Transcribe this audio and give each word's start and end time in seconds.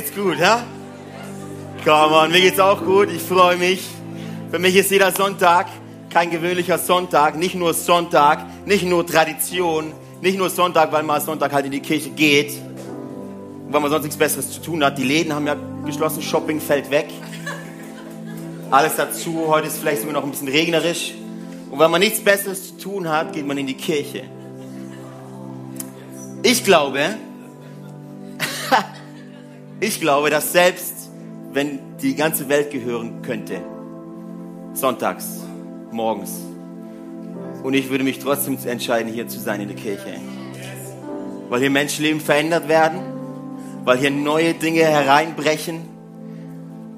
geht's 0.00 0.14
gut, 0.14 0.38
ja? 0.38 0.64
Come 1.84 2.16
on, 2.16 2.32
mir 2.32 2.40
geht's 2.40 2.58
auch 2.58 2.82
gut. 2.82 3.10
Ich 3.10 3.20
freue 3.20 3.56
mich. 3.58 3.86
Für 4.50 4.58
mich 4.58 4.74
ist 4.74 4.90
jeder 4.90 5.12
Sonntag 5.12 5.66
kein 6.08 6.30
gewöhnlicher 6.30 6.78
Sonntag, 6.78 7.36
nicht 7.36 7.54
nur 7.54 7.74
Sonntag, 7.74 8.46
nicht 8.66 8.84
nur 8.84 9.06
Tradition, 9.06 9.92
nicht 10.22 10.38
nur 10.38 10.48
Sonntag, 10.48 10.90
weil 10.90 11.02
man 11.02 11.20
Sonntag 11.20 11.52
halt 11.52 11.66
in 11.66 11.72
die 11.72 11.80
Kirche 11.80 12.10
geht, 12.10 12.58
weil 13.68 13.80
man 13.80 13.90
sonst 13.90 14.04
nichts 14.04 14.16
Besseres 14.16 14.50
zu 14.50 14.62
tun 14.62 14.82
hat. 14.82 14.96
Die 14.96 15.04
Läden 15.04 15.34
haben 15.34 15.46
ja 15.46 15.54
geschlossen, 15.84 16.22
Shopping 16.22 16.60
fällt 16.60 16.90
weg. 16.90 17.08
Alles 18.70 18.96
dazu, 18.96 19.48
heute 19.48 19.66
ist 19.66 19.78
vielleicht 19.78 20.00
sogar 20.00 20.14
noch 20.14 20.24
ein 20.24 20.30
bisschen 20.30 20.48
regnerisch. 20.48 21.12
Und 21.70 21.78
weil 21.78 21.88
man 21.88 22.00
nichts 22.00 22.20
Besseres 22.20 22.68
zu 22.68 22.78
tun 22.78 23.08
hat, 23.08 23.34
geht 23.34 23.46
man 23.46 23.58
in 23.58 23.66
die 23.66 23.76
Kirche. 23.76 24.24
Ich 26.42 26.64
glaube, 26.64 27.16
ich 29.80 30.00
glaube, 30.00 30.30
dass 30.30 30.52
selbst 30.52 31.10
wenn 31.52 31.80
die 32.00 32.14
ganze 32.14 32.48
Welt 32.48 32.70
gehören 32.70 33.22
könnte, 33.22 33.60
sonntags, 34.74 35.40
morgens, 35.90 36.32
und 37.62 37.74
ich 37.74 37.90
würde 37.90 38.04
mich 38.04 38.18
trotzdem 38.18 38.58
entscheiden, 38.64 39.12
hier 39.12 39.28
zu 39.28 39.38
sein 39.38 39.60
in 39.60 39.68
der 39.68 39.76
Kirche. 39.76 40.14
Weil 41.48 41.60
hier 41.60 41.70
Menschenleben 41.70 42.20
verändert 42.20 42.68
werden, 42.68 43.00
weil 43.84 43.98
hier 43.98 44.10
neue 44.10 44.54
Dinge 44.54 44.80
hereinbrechen, 44.80 45.80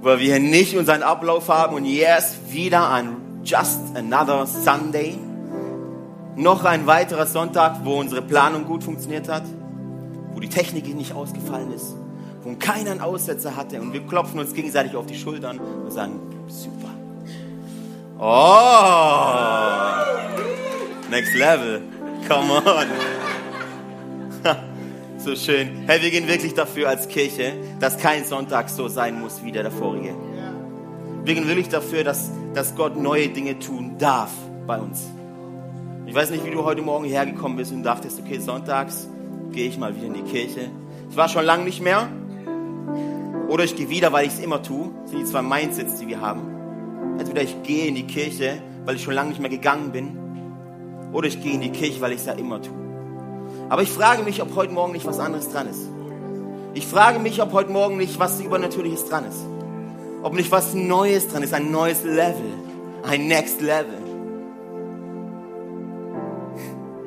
weil 0.03 0.21
wir 0.21 0.27
hier 0.27 0.41
nicht 0.41 0.77
unseren 0.77 1.03
Ablauf 1.03 1.49
haben 1.49 1.75
und 1.75 1.85
yes, 1.85 2.37
wieder 2.51 2.91
ein 2.91 3.17
just 3.45 3.81
another 3.95 4.47
Sunday. 4.47 5.19
Noch 6.37 6.65
ein 6.65 6.87
weiterer 6.87 7.27
Sonntag, 7.27 7.85
wo 7.85 7.99
unsere 7.99 8.23
Planung 8.23 8.65
gut 8.65 8.85
funktioniert 8.85 9.29
hat, 9.29 9.43
wo 10.33 10.41
die 10.41 10.49
Technik 10.49 10.95
nicht 10.95 11.13
ausgefallen 11.13 11.73
ist, 11.73 11.95
wo 12.43 12.55
keiner 12.57 12.93
einen 12.93 13.01
Aussetzer 13.01 13.57
hatte 13.57 13.81
und 13.81 13.93
wir 13.93 14.01
klopfen 14.01 14.41
uns 14.41 14.53
gegenseitig 14.55 14.97
auf 14.97 15.07
die 15.07 15.15
Schultern 15.15 15.59
und 15.59 15.91
sagen, 15.93 16.21
super. 16.48 16.89
Oh, 18.19 18.45
next 21.11 21.35
level, 21.35 21.83
come 22.29 22.53
on. 22.53 22.87
so 25.19 25.35
schön. 25.37 25.85
Hey, 25.87 26.03
wir 26.03 26.11
gehen 26.11 26.29
wirklich 26.29 26.55
dafür 26.55 26.89
als 26.89 27.09
Kirche, 27.09 27.55
dass 27.81 27.98
kein 27.98 28.25
Sonntag 28.25 28.69
so 28.69 28.89
sein 28.89 29.20
muss 29.20 29.45
wie 29.45 29.53
der 29.53 29.70
vorige. 29.70 30.15
Wir 31.25 31.35
gehen 31.35 31.47
wirklich 31.47 31.69
dafür, 31.69 32.03
dass, 32.03 32.31
dass 32.55 32.75
Gott 32.75 32.97
neue 32.97 33.29
Dinge 33.29 33.59
tun 33.59 33.97
darf 33.98 34.33
bei 34.67 34.79
uns. 34.79 35.05
Ich 36.07 36.15
weiß 36.15 36.31
nicht, 36.31 36.45
wie 36.45 36.51
du 36.51 36.65
heute 36.65 36.83
Morgen 36.83 37.05
hergekommen 37.05 37.57
bist 37.57 37.73
und 37.73 37.85
dachtest, 37.85 38.20
okay, 38.20 38.39
sonntags 38.39 39.09
gehe 39.53 39.69
ich 39.69 39.79
mal 39.79 39.95
wieder 39.95 40.07
in 40.07 40.15
die 40.15 40.23
Kirche. 40.23 40.69
Ich 41.11 41.17
war 41.17 41.29
schon 41.29 41.45
lange 41.45 41.65
nicht 41.65 41.81
mehr. 41.81 42.09
Oder 43.53 43.64
ich 43.64 43.77
gehe 43.77 43.91
wieder, 43.91 44.11
weil 44.14 44.27
ich 44.27 44.33
es 44.33 44.41
immer 44.41 44.62
tue. 44.62 44.89
Das 45.03 45.11
sind 45.11 45.20
die 45.20 45.27
zwei 45.27 45.42
Mindsets, 45.42 45.98
die 45.98 46.08
wir 46.08 46.22
haben. 46.22 46.41
Entweder 47.18 47.42
ich 47.42 47.63
gehe 47.63 47.86
in 47.86 47.95
die 47.95 48.07
Kirche, 48.07 48.63
weil 48.86 48.96
ich 48.96 49.02
schon 49.02 49.13
lange 49.13 49.29
nicht 49.29 49.42
mehr 49.42 49.51
gegangen 49.51 49.92
bin. 49.92 50.17
Oder 51.13 51.29
ich 51.29 51.39
gehe 51.42 51.52
in 51.52 51.61
die 51.61 51.70
Kirche, 51.70 52.01
weil 52.01 52.12
ich 52.12 52.20
es 52.20 52.24
ja 52.24 52.33
immer 52.33 52.62
tue. 52.62 52.73
Aber 53.68 53.83
ich 53.83 53.91
frage 53.91 54.23
mich, 54.23 54.41
ob 54.41 54.57
heute 54.57 54.73
Morgen 54.73 54.92
nicht 54.92 55.05
was 55.05 55.18
anderes 55.18 55.51
dran 55.51 55.68
ist. 55.68 55.86
Ich 56.73 56.86
frage 56.86 57.18
mich, 57.18 57.42
ob 57.42 57.52
heute 57.52 57.70
Morgen 57.70 57.98
nicht 57.98 58.18
was 58.18 58.41
Übernatürliches 58.41 59.05
dran 59.05 59.27
ist. 59.27 59.45
Ob 60.23 60.33
nicht 60.33 60.51
was 60.51 60.73
Neues 60.73 61.29
dran 61.29 61.42
ist, 61.42 61.52
ein 61.52 61.70
neues 61.70 62.05
Level, 62.05 62.55
ein 63.02 63.27
Next 63.27 63.61
Level. 63.61 63.98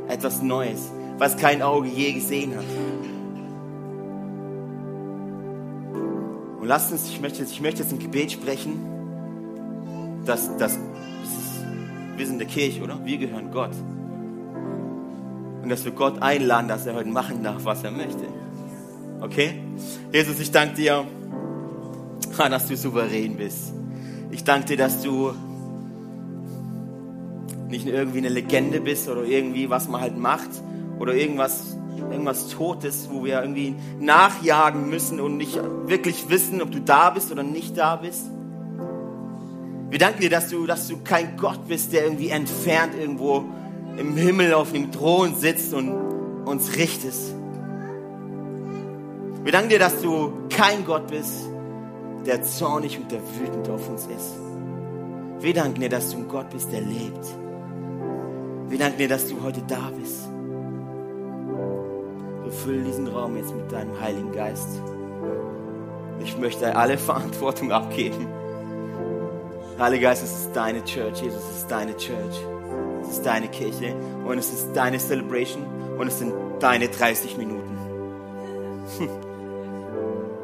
Etwas 0.09 0.43
Neues, 0.43 0.91
was 1.17 1.37
kein 1.37 1.63
Auge 1.63 1.87
je 1.87 2.11
gesehen 2.11 2.55
hat. 2.55 2.65
Und 6.65 6.69
lasst 6.69 6.91
uns, 6.91 7.07
ich 7.07 7.21
möchte, 7.21 7.43
ich 7.43 7.61
möchte 7.61 7.83
jetzt 7.83 7.91
ein 7.93 7.99
Gebet 7.99 8.31
sprechen, 8.31 8.79
dass, 10.25 10.57
dass, 10.57 10.79
wir 12.17 12.25
sind 12.25 12.39
der 12.39 12.47
Kirche, 12.47 12.81
oder? 12.81 13.05
Wir 13.05 13.19
gehören 13.19 13.51
Gott. 13.51 13.69
Und 15.61 15.69
dass 15.69 15.85
wir 15.85 15.91
Gott 15.91 16.23
einladen, 16.23 16.67
dass 16.67 16.87
er 16.87 16.95
heute 16.95 17.09
machen 17.09 17.43
darf, 17.43 17.65
was 17.65 17.83
er 17.83 17.91
möchte. 17.91 18.25
Okay? 19.21 19.59
Jesus, 20.11 20.39
ich 20.39 20.49
danke 20.49 20.73
dir 20.73 21.05
dass 22.35 22.67
du 22.67 22.75
souverän 22.75 23.37
bist. 23.37 23.71
Ich 24.31 24.43
danke 24.43 24.69
dir, 24.69 24.77
dass 24.77 25.03
du 25.03 25.33
nicht 27.69 27.85
irgendwie 27.85 28.17
eine 28.17 28.29
Legende 28.29 28.81
bist 28.81 29.07
oder 29.07 29.23
irgendwie, 29.23 29.69
was 29.69 29.87
man 29.87 30.01
halt 30.01 30.17
macht 30.17 30.49
oder 30.97 31.13
irgendwas, 31.13 31.77
irgendwas 32.11 32.49
Totes, 32.49 33.09
wo 33.11 33.23
wir 33.23 33.41
irgendwie 33.41 33.75
nachjagen 33.99 34.89
müssen 34.89 35.19
und 35.19 35.37
nicht 35.37 35.59
wirklich 35.85 36.29
wissen, 36.29 36.61
ob 36.61 36.71
du 36.71 36.81
da 36.81 37.09
bist 37.09 37.31
oder 37.31 37.43
nicht 37.43 37.77
da 37.77 37.95
bist. 37.95 38.25
Wir 39.89 39.99
danken 39.99 40.21
dir, 40.21 40.29
dass 40.29 40.49
du, 40.49 40.65
dass 40.65 40.87
du 40.87 40.97
kein 41.03 41.37
Gott 41.37 41.67
bist, 41.67 41.93
der 41.93 42.03
irgendwie 42.03 42.29
entfernt 42.29 42.93
irgendwo 42.99 43.45
im 43.97 44.15
Himmel 44.15 44.53
auf 44.53 44.71
dem 44.71 44.91
Thron 44.91 45.35
sitzt 45.35 45.73
und 45.73 45.89
uns 46.45 46.75
richtest. 46.75 47.33
Wir 49.43 49.51
danken 49.51 49.69
dir, 49.69 49.79
dass 49.79 50.01
du 50.01 50.33
kein 50.49 50.85
Gott 50.85 51.07
bist, 51.07 51.47
der 52.25 52.41
zornig 52.43 52.97
und 52.97 53.11
der 53.11 53.19
wütend 53.39 53.69
auf 53.69 53.87
uns 53.89 54.07
ist. 54.07 54.33
Wir 55.39 55.53
danken 55.53 55.81
dir, 55.81 55.89
dass 55.89 56.09
du 56.09 56.17
ein 56.17 56.27
Gott 56.27 56.49
bist, 56.49 56.71
der 56.71 56.81
lebt. 56.81 57.25
Wir 58.67 58.79
danken 58.79 58.97
dir, 58.97 59.07
dass 59.07 59.27
du 59.27 59.41
heute 59.43 59.61
da 59.67 59.91
bist. 59.97 60.27
Befülle 62.45 62.83
diesen 62.83 63.07
Raum 63.07 63.35
jetzt 63.35 63.53
mit 63.53 63.71
deinem 63.71 63.99
Heiligen 63.99 64.31
Geist. 64.31 64.81
Ich 66.19 66.37
möchte 66.37 66.75
alle 66.75 66.97
Verantwortung 66.97 67.71
abgeben. 67.71 68.27
Heiliger 69.77 70.09
Geist, 70.09 70.23
es 70.23 70.31
ist 70.31 70.55
deine 70.55 70.83
Church. 70.85 71.21
Jesus, 71.21 71.41
es 71.51 71.57
ist 71.57 71.71
deine 71.71 71.97
Church. 71.97 72.39
Es 73.01 73.09
ist 73.09 73.25
deine 73.25 73.47
Kirche. 73.49 73.93
Und 74.25 74.37
es 74.37 74.53
ist 74.53 74.73
deine 74.73 74.99
Celebration. 74.99 75.65
Und 75.97 76.07
es 76.07 76.19
sind 76.19 76.33
deine 76.59 76.87
30 76.87 77.37
Minuten. 77.37 77.77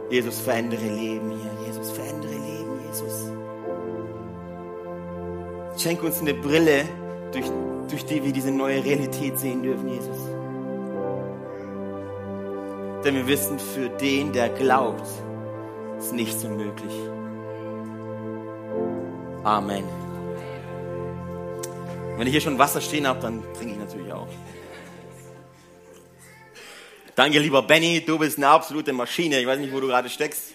Jesus, 0.09 0.41
verändere 0.41 0.83
Leben 0.85 1.31
hier. 1.31 1.67
Jesus, 1.67 1.91
verändere 1.91 2.33
Leben, 2.33 2.79
Jesus. 2.89 3.31
Schenk 5.77 6.03
uns 6.03 6.19
eine 6.19 6.33
Brille, 6.33 6.83
durch, 7.31 7.45
durch 7.89 8.05
die 8.05 8.23
wir 8.23 8.33
diese 8.33 8.51
neue 8.51 8.83
Realität 8.83 9.39
sehen 9.39 9.63
dürfen, 9.63 9.87
Jesus. 9.87 10.40
Denn 13.03 13.15
wir 13.15 13.27
wissen, 13.27 13.57
für 13.57 13.89
den, 13.89 14.31
der 14.31 14.49
glaubt, 14.49 15.07
ist 15.97 16.13
nichts 16.13 16.43
unmöglich. 16.43 16.93
Amen. 19.43 19.83
Wenn 22.17 22.27
ich 22.27 22.33
hier 22.33 22.41
schon 22.41 22.59
Wasser 22.59 22.79
stehen 22.79 23.07
habe, 23.07 23.19
dann 23.19 23.41
trinke 23.55 23.73
ich 23.73 23.79
natürlich 23.79 24.13
auch. 24.13 24.27
Danke, 27.15 27.39
lieber 27.39 27.63
Benny, 27.63 28.05
du 28.05 28.19
bist 28.19 28.37
eine 28.37 28.47
absolute 28.47 28.93
Maschine. 28.93 29.39
Ich 29.39 29.47
weiß 29.47 29.59
nicht, 29.59 29.73
wo 29.73 29.79
du 29.79 29.87
gerade 29.87 30.09
steckst. 30.09 30.53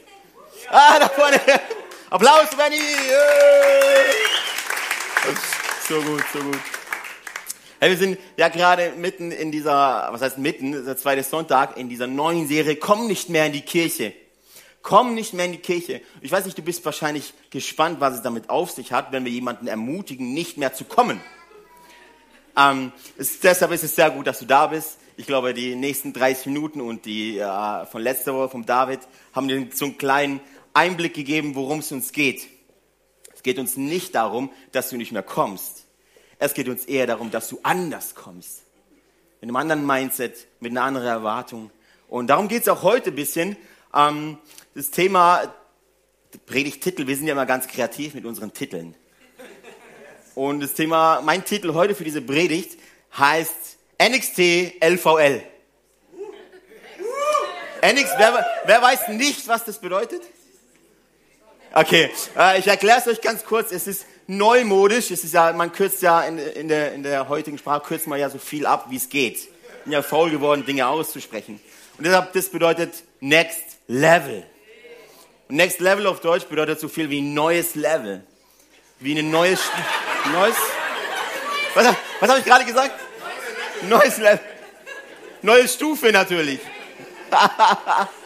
Ah, 0.70 0.98
da 1.00 1.08
vorne. 1.08 1.40
Applaus, 2.10 2.48
Benny. 2.56 2.78
So 5.88 6.00
gut, 6.02 6.24
so 6.32 6.38
gut. 6.38 6.75
Hey, 7.78 7.90
wir 7.90 7.98
sind 7.98 8.18
ja 8.38 8.48
gerade 8.48 8.94
mitten 8.96 9.30
in 9.30 9.52
dieser, 9.52 10.08
was 10.10 10.22
heißt 10.22 10.38
mitten, 10.38 10.72
der 10.86 10.96
zweite 10.96 11.22
Sonntag 11.22 11.76
in 11.76 11.90
dieser 11.90 12.06
neuen 12.06 12.48
Serie, 12.48 12.76
komm 12.76 13.06
nicht 13.06 13.28
mehr 13.28 13.44
in 13.44 13.52
die 13.52 13.60
Kirche. 13.60 14.14
Komm 14.80 15.14
nicht 15.14 15.34
mehr 15.34 15.44
in 15.44 15.52
die 15.52 15.58
Kirche. 15.58 16.00
Ich 16.22 16.32
weiß 16.32 16.46
nicht, 16.46 16.56
du 16.56 16.62
bist 16.62 16.82
wahrscheinlich 16.86 17.34
gespannt, 17.50 18.00
was 18.00 18.14
es 18.14 18.22
damit 18.22 18.48
auf 18.48 18.70
sich 18.70 18.92
hat, 18.92 19.12
wenn 19.12 19.26
wir 19.26 19.32
jemanden 19.32 19.66
ermutigen, 19.66 20.32
nicht 20.32 20.56
mehr 20.56 20.72
zu 20.72 20.84
kommen. 20.84 21.20
Ähm, 22.56 22.92
es, 23.18 23.40
deshalb 23.40 23.72
ist 23.72 23.84
es 23.84 23.94
sehr 23.94 24.10
gut, 24.10 24.26
dass 24.26 24.38
du 24.38 24.46
da 24.46 24.68
bist. 24.68 24.96
Ich 25.18 25.26
glaube, 25.26 25.52
die 25.52 25.74
nächsten 25.74 26.14
30 26.14 26.46
Minuten 26.46 26.80
und 26.80 27.04
die 27.04 27.36
äh, 27.36 27.84
von 27.84 28.00
letzter 28.00 28.32
Woche 28.32 28.48
vom 28.48 28.64
David 28.64 29.00
haben 29.34 29.48
dir 29.48 29.68
so 29.74 29.84
einen 29.84 29.98
kleinen 29.98 30.40
Einblick 30.72 31.12
gegeben, 31.12 31.54
worum 31.54 31.80
es 31.80 31.92
uns 31.92 32.12
geht. 32.12 32.48
Es 33.34 33.42
geht 33.42 33.58
uns 33.58 33.76
nicht 33.76 34.14
darum, 34.14 34.50
dass 34.72 34.88
du 34.88 34.96
nicht 34.96 35.12
mehr 35.12 35.22
kommst. 35.22 35.85
Es 36.38 36.54
geht 36.54 36.68
uns 36.68 36.84
eher 36.84 37.06
darum, 37.06 37.30
dass 37.30 37.48
du 37.48 37.58
anders 37.62 38.14
kommst. 38.14 38.62
Mit 39.40 39.48
einem 39.48 39.56
anderen 39.56 39.86
Mindset, 39.86 40.46
mit 40.60 40.72
einer 40.72 40.82
anderen 40.82 41.06
Erwartung. 41.06 41.70
Und 42.08 42.28
darum 42.28 42.48
geht 42.48 42.62
es 42.62 42.68
auch 42.68 42.82
heute 42.82 43.10
ein 43.10 43.16
bisschen. 43.16 43.56
Ähm, 43.94 44.38
das 44.74 44.90
Thema 44.90 45.54
Predigtitel, 46.44 47.06
wir 47.06 47.16
sind 47.16 47.26
ja 47.26 47.32
immer 47.32 47.46
ganz 47.46 47.66
kreativ 47.66 48.14
mit 48.14 48.26
unseren 48.26 48.52
Titeln. 48.52 48.94
Und 50.34 50.60
das 50.60 50.74
Thema, 50.74 51.22
mein 51.22 51.44
Titel 51.44 51.72
heute 51.72 51.94
für 51.94 52.04
diese 52.04 52.20
Predigt 52.20 52.78
heißt 53.16 53.78
NXT 54.02 54.82
LVL. 54.82 55.42
NXT, 57.82 58.14
wer, 58.18 58.46
wer 58.64 58.82
weiß 58.82 59.08
nicht, 59.08 59.48
was 59.48 59.64
das 59.64 59.78
bedeutet? 59.80 60.22
Okay, 61.72 62.10
äh, 62.36 62.58
ich 62.58 62.66
erkläre 62.66 62.98
es 62.98 63.06
euch 63.06 63.20
ganz 63.20 63.44
kurz. 63.44 63.72
Es 63.72 63.86
ist 63.86 64.04
neumodisch. 64.26 65.10
Es 65.10 65.24
ist 65.24 65.34
ja, 65.34 65.52
man 65.52 65.72
kürzt 65.72 66.02
ja 66.02 66.22
in, 66.22 66.38
in, 66.38 66.68
der, 66.68 66.92
in 66.92 67.02
der 67.02 67.28
heutigen 67.28 67.58
Sprache 67.58 67.86
kürzt 67.86 68.06
man 68.06 68.18
ja 68.18 68.30
so 68.30 68.38
viel 68.38 68.66
ab, 68.66 68.86
wie 68.90 68.96
es 68.96 69.08
geht. 69.08 69.48
bin 69.84 69.92
ja 69.92 70.02
faul 70.02 70.30
geworden, 70.30 70.64
Dinge 70.66 70.86
auszusprechen. 70.86 71.60
Und 71.98 72.04
deshalb, 72.04 72.32
das 72.32 72.48
bedeutet 72.48 72.94
Next 73.20 73.78
Level. 73.86 74.44
Und 75.48 75.56
Next 75.56 75.80
Level 75.80 76.06
auf 76.06 76.20
Deutsch 76.20 76.46
bedeutet 76.46 76.80
so 76.80 76.88
viel 76.88 77.08
wie 77.10 77.20
neues 77.20 77.74
Level. 77.74 78.24
Wie 78.98 79.18
ein 79.18 79.30
neues, 79.30 79.60
neues, 80.32 80.56
was, 81.74 81.94
was 82.20 82.30
habe 82.30 82.40
ich 82.40 82.44
gerade 82.44 82.64
gesagt? 82.64 82.92
Neues 83.88 84.18
Level. 84.18 84.40
Neue 85.42 85.68
Stufe 85.68 86.10
natürlich. 86.10 86.60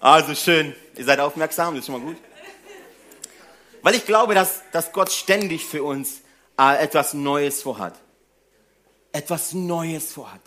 also 0.00 0.34
schön. 0.34 0.74
Ihr 0.96 1.04
seid 1.04 1.18
aufmerksam, 1.18 1.74
das 1.74 1.80
ist 1.80 1.86
schon 1.86 2.00
mal 2.00 2.06
gut. 2.06 2.16
Weil 3.82 3.94
ich 3.94 4.06
glaube, 4.06 4.34
dass, 4.34 4.62
dass 4.72 4.92
Gott 4.92 5.10
ständig 5.10 5.64
für 5.64 5.82
uns 5.82 6.20
äh, 6.58 6.82
etwas 6.82 7.14
Neues 7.14 7.62
vorhat. 7.62 7.94
Etwas 9.12 9.52
Neues 9.52 10.12
vorhat. 10.12 10.42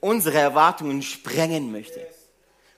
Unsere 0.00 0.38
Erwartungen 0.38 1.02
sprengen 1.02 1.72
möchte. 1.72 2.06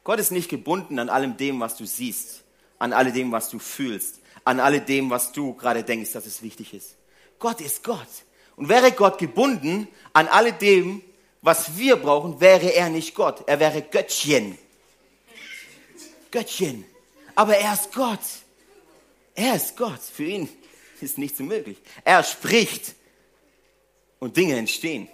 Gott 0.05 0.21
ist 0.21 0.31
nicht 0.31 0.49
gebunden 0.49 0.99
an 0.99 1.11
allem 1.11 1.37
dem, 1.37 1.61
was 1.61 1.77
du 1.77 1.85
siehst, 1.85 2.43
an 2.79 2.93
all 2.93 3.13
dem, 3.13 3.33
was 3.33 3.51
du 3.51 3.59
fühlst, 3.59 4.21
an 4.45 4.61
all 4.61 4.81
dem, 4.81 5.11
was 5.11 5.33
du 5.33 5.55
gerade 5.55 5.83
denkst, 5.83 6.13
dass 6.13 6.25
es 6.25 6.43
wichtig 6.43 6.73
ist. 6.73 6.97
Gott 7.39 7.61
ist 7.61 7.85
Gott. 7.85 8.09
Und 8.57 8.69
wäre 8.69 8.93
Gott 8.93 9.19
gebunden 9.19 9.87
an 10.13 10.27
all 10.29 10.53
dem, 10.53 11.03
was 11.43 11.77
wir 11.77 11.97
brauchen, 11.97 12.41
wäre 12.41 12.75
er 12.75 12.89
nicht 12.89 13.15
Gott. 13.15 13.45
Er 13.47 13.61
wäre 13.61 13.83
Göttchen. 13.83 14.59
Göttchen. 16.31 16.85
Aber 17.35 17.57
er 17.57 17.75
ist 17.75 17.93
Gott. 17.93 18.19
Er 19.39 19.55
ist 19.55 19.77
Gott. 19.77 20.01
Für 20.01 20.25
ihn 20.25 20.49
ist 21.01 21.17
nichts 21.17 21.39
unmöglich. 21.39 21.79
Er 22.05 22.25
spricht 22.25 22.97
und 24.19 24.37
Dinge 24.37 24.57
entstehen. 24.57 25.07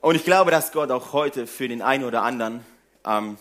Und 0.00 0.14
ich 0.14 0.24
glaube, 0.24 0.50
dass 0.50 0.72
Gott 0.72 0.90
auch 0.90 1.12
heute 1.12 1.46
für 1.46 1.68
den 1.68 1.82
einen 1.82 2.04
oder 2.04 2.22
anderen 2.22 2.64
ähm, 3.04 3.36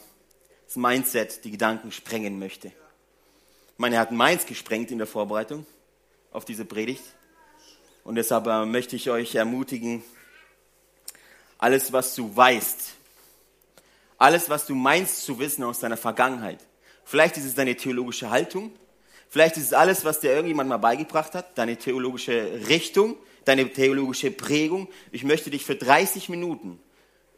das 0.65 0.75
Mindset, 0.75 1.45
die 1.45 1.51
Gedanken 1.51 1.93
sprengen 1.93 2.37
möchte. 2.37 2.67
Ich 2.67 2.73
meine, 3.77 3.95
er 3.95 4.01
hat 4.01 4.11
meins 4.11 4.45
gesprengt 4.45 4.91
in 4.91 4.97
der 4.97 5.07
Vorbereitung 5.07 5.65
auf 6.33 6.43
diese 6.43 6.65
Predigt. 6.65 7.03
Und 8.03 8.15
deshalb 8.15 8.45
äh, 8.47 8.65
möchte 8.65 8.97
ich 8.97 9.09
euch 9.09 9.35
ermutigen, 9.35 10.03
alles, 11.59 11.93
was 11.93 12.13
du 12.13 12.35
weißt, 12.35 12.95
alles, 14.17 14.49
was 14.49 14.65
du 14.65 14.75
meinst 14.75 15.23
zu 15.23 15.39
wissen 15.39 15.63
aus 15.63 15.79
deiner 15.79 15.95
Vergangenheit, 15.95 16.59
Vielleicht 17.05 17.37
ist 17.37 17.45
es 17.45 17.55
deine 17.55 17.75
theologische 17.75 18.29
Haltung. 18.29 18.71
Vielleicht 19.29 19.57
ist 19.57 19.63
es 19.63 19.73
alles, 19.73 20.05
was 20.05 20.19
dir 20.19 20.31
irgendjemand 20.31 20.69
mal 20.69 20.77
beigebracht 20.77 21.33
hat, 21.33 21.57
deine 21.57 21.77
theologische 21.77 22.67
Richtung, 22.69 23.17
deine 23.45 23.67
theologische 23.71 24.31
Prägung. 24.31 24.87
Ich 25.11 25.23
möchte 25.23 25.49
dich 25.49 25.65
für 25.65 25.75
30 25.75 26.29
Minuten 26.29 26.79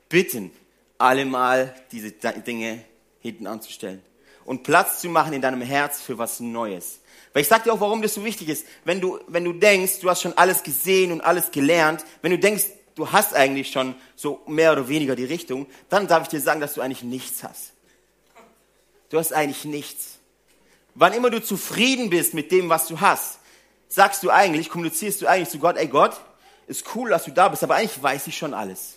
bitten, 0.09 0.51
alle 0.97 1.25
mal 1.25 1.73
diese 1.91 2.11
Dinge 2.11 2.83
hinten 3.21 3.47
anzustellen 3.47 4.01
und 4.45 4.63
Platz 4.63 5.01
zu 5.01 5.09
machen 5.09 5.33
in 5.33 5.41
deinem 5.41 5.61
Herz 5.61 6.01
für 6.01 6.17
was 6.17 6.39
Neues. 6.39 6.99
Weil 7.33 7.41
ich 7.41 7.47
sag 7.47 7.63
dir 7.63 7.73
auch, 7.73 7.79
warum 7.79 8.01
das 8.01 8.13
so 8.13 8.23
wichtig 8.23 8.49
ist. 8.49 8.65
Wenn 8.85 9.01
du, 9.01 9.19
wenn 9.27 9.43
du 9.43 9.53
denkst, 9.53 9.99
du 9.99 10.09
hast 10.09 10.21
schon 10.21 10.37
alles 10.37 10.63
gesehen 10.63 11.11
und 11.11 11.21
alles 11.21 11.51
gelernt, 11.51 12.05
wenn 12.21 12.31
du 12.31 12.39
denkst, 12.39 12.65
du 12.95 13.11
hast 13.11 13.33
eigentlich 13.33 13.71
schon 13.71 13.95
so 14.15 14.41
mehr 14.47 14.71
oder 14.71 14.87
weniger 14.87 15.15
die 15.15 15.25
Richtung, 15.25 15.65
dann 15.89 16.07
darf 16.07 16.23
ich 16.23 16.29
dir 16.29 16.39
sagen, 16.39 16.61
dass 16.61 16.75
du 16.75 16.81
eigentlich 16.81 17.03
nichts 17.03 17.43
hast 17.43 17.74
du 19.09 19.17
hast 19.17 19.33
eigentlich 19.33 19.65
nichts. 19.65 20.19
Wann 20.93 21.13
immer 21.13 21.29
du 21.29 21.43
zufrieden 21.43 22.09
bist 22.09 22.33
mit 22.33 22.51
dem, 22.51 22.69
was 22.69 22.87
du 22.87 23.01
hast, 23.01 23.39
sagst 23.87 24.23
du 24.23 24.29
eigentlich, 24.29 24.69
kommunizierst 24.69 25.21
du 25.21 25.27
eigentlich 25.27 25.49
zu 25.49 25.59
Gott, 25.59 25.77
ey 25.77 25.87
Gott, 25.87 26.19
ist 26.67 26.95
cool, 26.95 27.09
dass 27.09 27.25
du 27.25 27.31
da 27.31 27.49
bist, 27.49 27.63
aber 27.63 27.75
eigentlich 27.75 28.01
weiß 28.01 28.27
ich 28.27 28.37
schon 28.37 28.53
alles. 28.53 28.95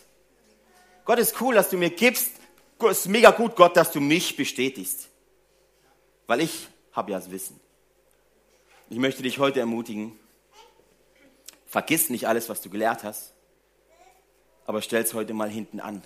Gott 1.04 1.18
ist 1.18 1.40
cool, 1.40 1.54
dass 1.54 1.70
du 1.70 1.76
mir 1.76 1.90
gibst. 1.90 2.32
Ist 2.88 3.08
mega 3.08 3.30
gut, 3.30 3.56
Gott, 3.56 3.76
dass 3.76 3.90
du 3.90 4.00
mich 4.00 4.36
bestätigst. 4.36 5.08
Weil 6.26 6.42
ich 6.42 6.68
habe 6.92 7.10
ja 7.10 7.18
das 7.18 7.30
Wissen. 7.30 7.58
Ich 8.90 8.98
möchte 8.98 9.22
dich 9.22 9.38
heute 9.38 9.60
ermutigen, 9.60 10.18
vergiss 11.66 12.08
nicht 12.08 12.26
alles, 12.26 12.48
was 12.48 12.62
du 12.62 12.70
gelehrt 12.70 13.04
hast, 13.04 13.34
aber 14.64 14.80
stell 14.80 15.02
es 15.02 15.12
heute 15.12 15.34
mal 15.34 15.50
hinten 15.50 15.80
an 15.80 16.02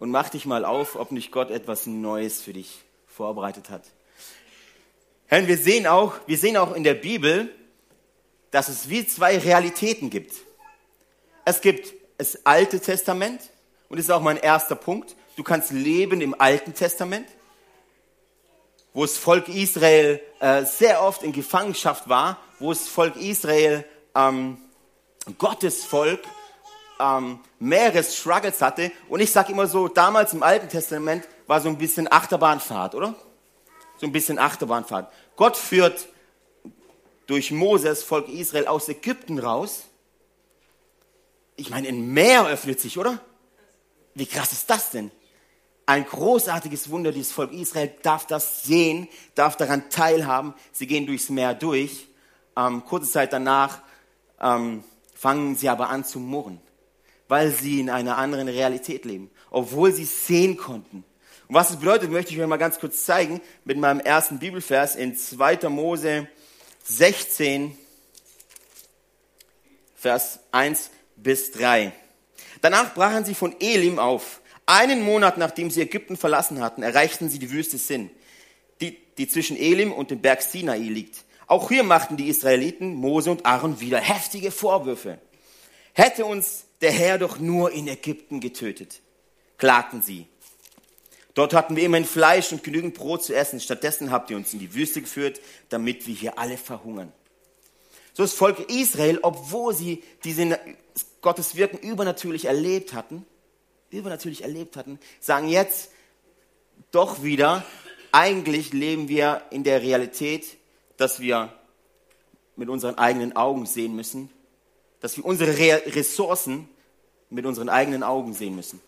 und 0.00 0.10
mach 0.10 0.30
dich 0.30 0.46
mal 0.46 0.64
auf, 0.64 0.96
ob 0.96 1.12
nicht 1.12 1.30
Gott 1.30 1.52
etwas 1.52 1.86
Neues 1.86 2.42
für 2.42 2.52
dich 2.52 2.80
vorbereitet 3.06 3.70
hat. 3.70 3.84
Herr, 5.26 5.46
wir 5.46 5.58
sehen 5.58 5.86
auch, 5.86 6.14
wir 6.26 6.38
sehen 6.38 6.56
auch 6.56 6.74
in 6.74 6.82
der 6.82 6.94
Bibel, 6.94 7.54
dass 8.50 8.68
es 8.68 8.88
wie 8.88 9.06
zwei 9.06 9.38
Realitäten 9.38 10.10
gibt. 10.10 10.34
Es 11.44 11.60
gibt 11.60 11.92
das 12.18 12.44
Alte 12.44 12.80
Testament 12.80 13.40
und 13.88 13.98
das 13.98 14.06
ist 14.06 14.10
auch 14.10 14.22
mein 14.22 14.38
erster 14.38 14.74
Punkt. 14.74 15.14
Du 15.36 15.44
kannst 15.44 15.70
leben 15.70 16.20
im 16.20 16.34
Alten 16.38 16.74
Testament, 16.74 17.28
wo 18.92 19.02
das 19.02 19.16
Volk 19.16 19.48
Israel 19.48 20.20
äh, 20.40 20.64
sehr 20.64 21.02
oft 21.02 21.22
in 21.22 21.32
Gefangenschaft 21.32 22.08
war, 22.08 22.38
wo 22.58 22.70
das 22.70 22.88
Volk 22.88 23.16
Israel 23.16 23.84
ähm, 24.14 24.58
Gottes 25.38 25.84
Volk 25.84 26.20
ähm, 27.00 27.40
mehrere 27.58 28.04
Struggles 28.04 28.60
hatte. 28.60 28.92
Und 29.08 29.20
ich 29.20 29.32
sage 29.32 29.52
immer 29.52 29.66
so, 29.66 29.88
damals 29.88 30.32
im 30.32 30.42
Alten 30.42 30.68
Testament 30.68 31.26
war 31.46 31.60
so 31.60 31.68
ein 31.68 31.78
bisschen 31.78 32.10
Achterbahnfahrt, 32.10 32.94
oder? 32.94 33.14
So 33.98 34.06
ein 34.06 34.12
bisschen 34.12 34.38
Achterbahnfahrt. 34.38 35.12
Gott 35.36 35.56
führt 35.56 36.08
durch 37.26 37.50
Moses 37.50 38.02
Volk 38.02 38.28
Israel 38.28 38.66
aus 38.66 38.88
Ägypten 38.88 39.38
raus. 39.38 39.84
Ich 41.56 41.70
meine, 41.70 41.88
ein 41.88 42.12
Meer 42.12 42.46
öffnet 42.46 42.80
sich, 42.80 42.98
oder? 42.98 43.18
Wie 44.14 44.26
krass 44.26 44.52
ist 44.52 44.68
das 44.68 44.90
denn? 44.90 45.10
Ein 45.86 46.04
großartiges 46.04 46.90
Wunder, 46.90 47.12
dieses 47.12 47.32
Volk 47.32 47.52
Israel 47.52 47.92
darf 48.02 48.26
das 48.26 48.62
sehen, 48.62 49.08
darf 49.34 49.56
daran 49.56 49.90
teilhaben. 49.90 50.54
Sie 50.72 50.86
gehen 50.86 51.06
durchs 51.06 51.30
Meer 51.30 51.54
durch. 51.54 52.08
Ähm, 52.56 52.84
kurze 52.84 53.10
Zeit 53.10 53.32
danach 53.32 53.80
ähm, 54.40 54.84
fangen 55.14 55.56
sie 55.56 55.68
aber 55.68 55.88
an 55.90 56.04
zu 56.04 56.18
murren 56.18 56.60
weil 57.30 57.52
sie 57.52 57.78
in 57.78 57.90
einer 57.90 58.18
anderen 58.18 58.48
Realität 58.48 59.04
leben, 59.04 59.30
obwohl 59.50 59.92
sie 59.92 60.04
sehen 60.04 60.56
konnten. 60.56 61.04
Und 61.46 61.54
was 61.54 61.70
es 61.70 61.76
bedeutet, 61.76 62.10
möchte 62.10 62.32
ich 62.32 62.40
euch 62.40 62.46
mal 62.48 62.56
ganz 62.56 62.80
kurz 62.80 63.04
zeigen 63.04 63.40
mit 63.64 63.78
meinem 63.78 64.00
ersten 64.00 64.40
Bibelvers 64.40 64.96
in 64.96 65.16
2. 65.16 65.68
Mose 65.68 66.26
16, 66.82 67.78
Vers 69.94 70.40
1 70.50 70.90
bis 71.14 71.52
3. 71.52 71.92
Danach 72.62 72.94
brachen 72.94 73.24
sie 73.24 73.34
von 73.34 73.54
Elim 73.60 74.00
auf. 74.00 74.40
Einen 74.66 75.00
Monat 75.00 75.38
nachdem 75.38 75.70
sie 75.70 75.82
Ägypten 75.82 76.16
verlassen 76.16 76.60
hatten, 76.60 76.82
erreichten 76.82 77.28
sie 77.28 77.38
die 77.38 77.52
Wüste 77.52 77.78
Sin, 77.78 78.10
die, 78.80 78.98
die 79.18 79.28
zwischen 79.28 79.56
Elim 79.56 79.92
und 79.92 80.10
dem 80.10 80.20
Berg 80.20 80.42
Sinai 80.42 80.78
liegt. 80.78 81.24
Auch 81.46 81.68
hier 81.68 81.84
machten 81.84 82.16
die 82.16 82.28
Israeliten 82.28 82.94
Mose 82.94 83.30
und 83.30 83.46
Aaron 83.46 83.78
wieder 83.78 83.98
heftige 83.98 84.50
Vorwürfe. 84.50 85.18
Hätte 85.92 86.24
uns 86.24 86.64
der 86.80 86.92
Herr 86.92 87.18
doch 87.18 87.38
nur 87.38 87.72
in 87.72 87.88
Ägypten 87.88 88.40
getötet, 88.40 89.00
klagten 89.58 90.02
sie. 90.02 90.26
Dort 91.34 91.54
hatten 91.54 91.76
wir 91.76 91.84
immerhin 91.84 92.06
Fleisch 92.06 92.52
und 92.52 92.64
genügend 92.64 92.94
Brot 92.94 93.22
zu 93.22 93.34
essen. 93.34 93.60
Stattdessen 93.60 94.10
habt 94.10 94.30
ihr 94.30 94.36
uns 94.36 94.52
in 94.52 94.58
die 94.58 94.74
Wüste 94.74 95.00
geführt, 95.00 95.40
damit 95.68 96.06
wir 96.06 96.14
hier 96.14 96.38
alle 96.38 96.56
verhungern. 96.56 97.12
So 98.14 98.24
das 98.24 98.34
Volk 98.34 98.68
Israel, 98.70 99.20
obwohl 99.22 99.74
sie 99.74 100.02
diesen 100.24 100.56
Gottes 101.22 101.54
Wirken 101.54 101.78
übernatürlich 101.78 102.46
erlebt 102.46 102.92
hatten, 102.92 103.24
übernatürlich 103.90 104.42
erlebt 104.42 104.76
hatten, 104.76 104.98
sagen 105.20 105.48
jetzt 105.48 105.90
doch 106.90 107.22
wieder, 107.22 107.64
eigentlich 108.10 108.72
leben 108.72 109.08
wir 109.08 109.42
in 109.50 109.62
der 109.62 109.82
Realität, 109.82 110.56
dass 110.96 111.20
wir 111.20 111.52
mit 112.56 112.68
unseren 112.68 112.98
eigenen 112.98 113.36
Augen 113.36 113.66
sehen 113.66 113.94
müssen 113.94 114.30
dass 115.00 115.16
wir 115.16 115.24
unsere 115.24 115.56
Ressourcen 115.56 116.68
mit 117.30 117.46
unseren 117.46 117.68
eigenen 117.68 118.02
Augen 118.02 118.34
sehen 118.34 118.56
müssen. 118.56 118.80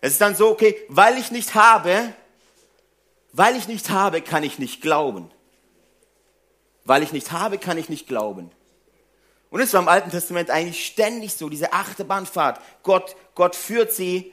Es 0.00 0.12
ist 0.12 0.20
dann 0.20 0.36
so, 0.36 0.48
okay, 0.48 0.76
weil 0.88 1.18
ich 1.18 1.30
nicht 1.30 1.54
habe, 1.54 2.14
weil 3.32 3.56
ich 3.56 3.68
nicht 3.68 3.90
habe, 3.90 4.20
kann 4.20 4.42
ich 4.42 4.58
nicht 4.58 4.80
glauben. 4.80 5.30
Weil 6.84 7.02
ich 7.02 7.12
nicht 7.12 7.32
habe, 7.32 7.58
kann 7.58 7.76
ich 7.78 7.88
nicht 7.88 8.06
glauben. 8.06 8.50
Und 9.50 9.60
es 9.60 9.72
war 9.72 9.80
im 9.80 9.88
Alten 9.88 10.10
Testament 10.10 10.50
eigentlich 10.50 10.84
ständig 10.84 11.34
so, 11.34 11.48
diese 11.48 11.72
Achterbahnfahrt. 11.72 12.60
Gott, 12.82 13.16
Gott 13.34 13.56
führt 13.56 13.92
sie, 13.92 14.32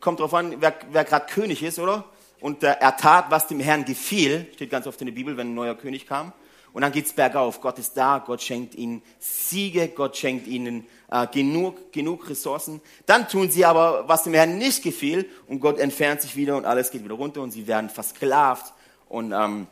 kommt 0.00 0.20
drauf 0.20 0.34
an, 0.34 0.60
wer, 0.60 0.74
wer 0.90 1.04
gerade 1.04 1.26
König 1.26 1.62
ist, 1.62 1.78
oder? 1.78 2.04
Und 2.40 2.62
äh, 2.62 2.76
er 2.78 2.96
tat, 2.96 3.26
was 3.30 3.46
dem 3.46 3.60
Herrn 3.60 3.84
gefiel, 3.84 4.46
steht 4.54 4.70
ganz 4.70 4.86
oft 4.86 5.00
in 5.00 5.06
der 5.06 5.14
Bibel, 5.14 5.36
wenn 5.36 5.50
ein 5.50 5.54
neuer 5.54 5.76
König 5.76 6.06
kam. 6.06 6.32
Und 6.72 6.82
dann 6.82 6.92
geht's 6.92 7.12
bergauf. 7.12 7.60
Gott 7.60 7.78
ist 7.78 7.96
da, 7.96 8.18
Gott 8.18 8.42
schenkt 8.42 8.74
ihnen 8.74 9.02
Siege, 9.18 9.88
Gott 9.88 10.16
schenkt 10.16 10.46
ihnen 10.46 10.86
äh, 11.10 11.26
genug, 11.26 11.92
genug 11.92 12.28
Ressourcen. 12.28 12.80
Dann 13.06 13.28
tun 13.28 13.50
sie 13.50 13.64
aber, 13.64 14.08
was 14.08 14.22
dem 14.24 14.34
Herrn 14.34 14.56
nicht 14.56 14.82
gefiel, 14.82 15.28
und 15.48 15.60
Gott 15.60 15.78
entfernt 15.78 16.22
sich 16.22 16.34
wieder 16.34 16.56
und 16.56 16.64
alles 16.64 16.90
geht 16.90 17.04
wieder 17.04 17.14
runter 17.14 17.42
und 17.42 17.50
sie 17.50 17.66
werden 17.66 17.90
versklavt. 17.90 18.72
Und 19.08 19.32
ähm, 19.32 19.66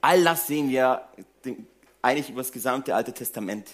all 0.00 0.22
das 0.22 0.46
sehen 0.46 0.70
wir 0.70 1.02
eigentlich 2.02 2.30
über 2.30 2.42
das 2.42 2.52
gesamte 2.52 2.94
Alte 2.94 3.12
Testament 3.12 3.68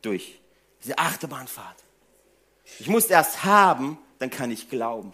durch. 0.00 0.40
Diese 0.82 0.98
Achterbahnfahrt. 0.98 1.76
Ich 2.78 2.88
muss 2.88 3.06
erst 3.06 3.44
haben, 3.44 3.98
dann 4.18 4.30
kann 4.30 4.50
ich 4.50 4.70
glauben. 4.70 5.12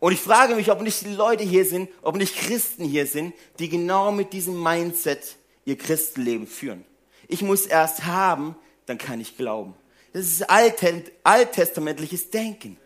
Und 0.00 0.12
ich 0.12 0.20
frage 0.20 0.54
mich, 0.54 0.70
ob 0.70 0.80
nicht 0.80 1.04
Leute 1.06 1.42
hier 1.42 1.64
sind, 1.64 1.88
ob 2.02 2.16
nicht 2.16 2.36
Christen 2.36 2.84
hier 2.84 3.06
sind, 3.06 3.34
die 3.58 3.68
genau 3.68 4.12
mit 4.12 4.32
diesem 4.32 4.62
Mindset 4.62 5.36
ihr 5.64 5.76
Christenleben 5.76 6.46
führen. 6.46 6.84
Ich 7.26 7.42
muss 7.42 7.66
erst 7.66 8.04
haben, 8.04 8.56
dann 8.86 8.98
kann 8.98 9.20
ich 9.20 9.36
glauben. 9.36 9.74
Das 10.12 10.24
ist 10.24 10.48
alttestamentliches 10.48 12.30
Denken. 12.30 12.78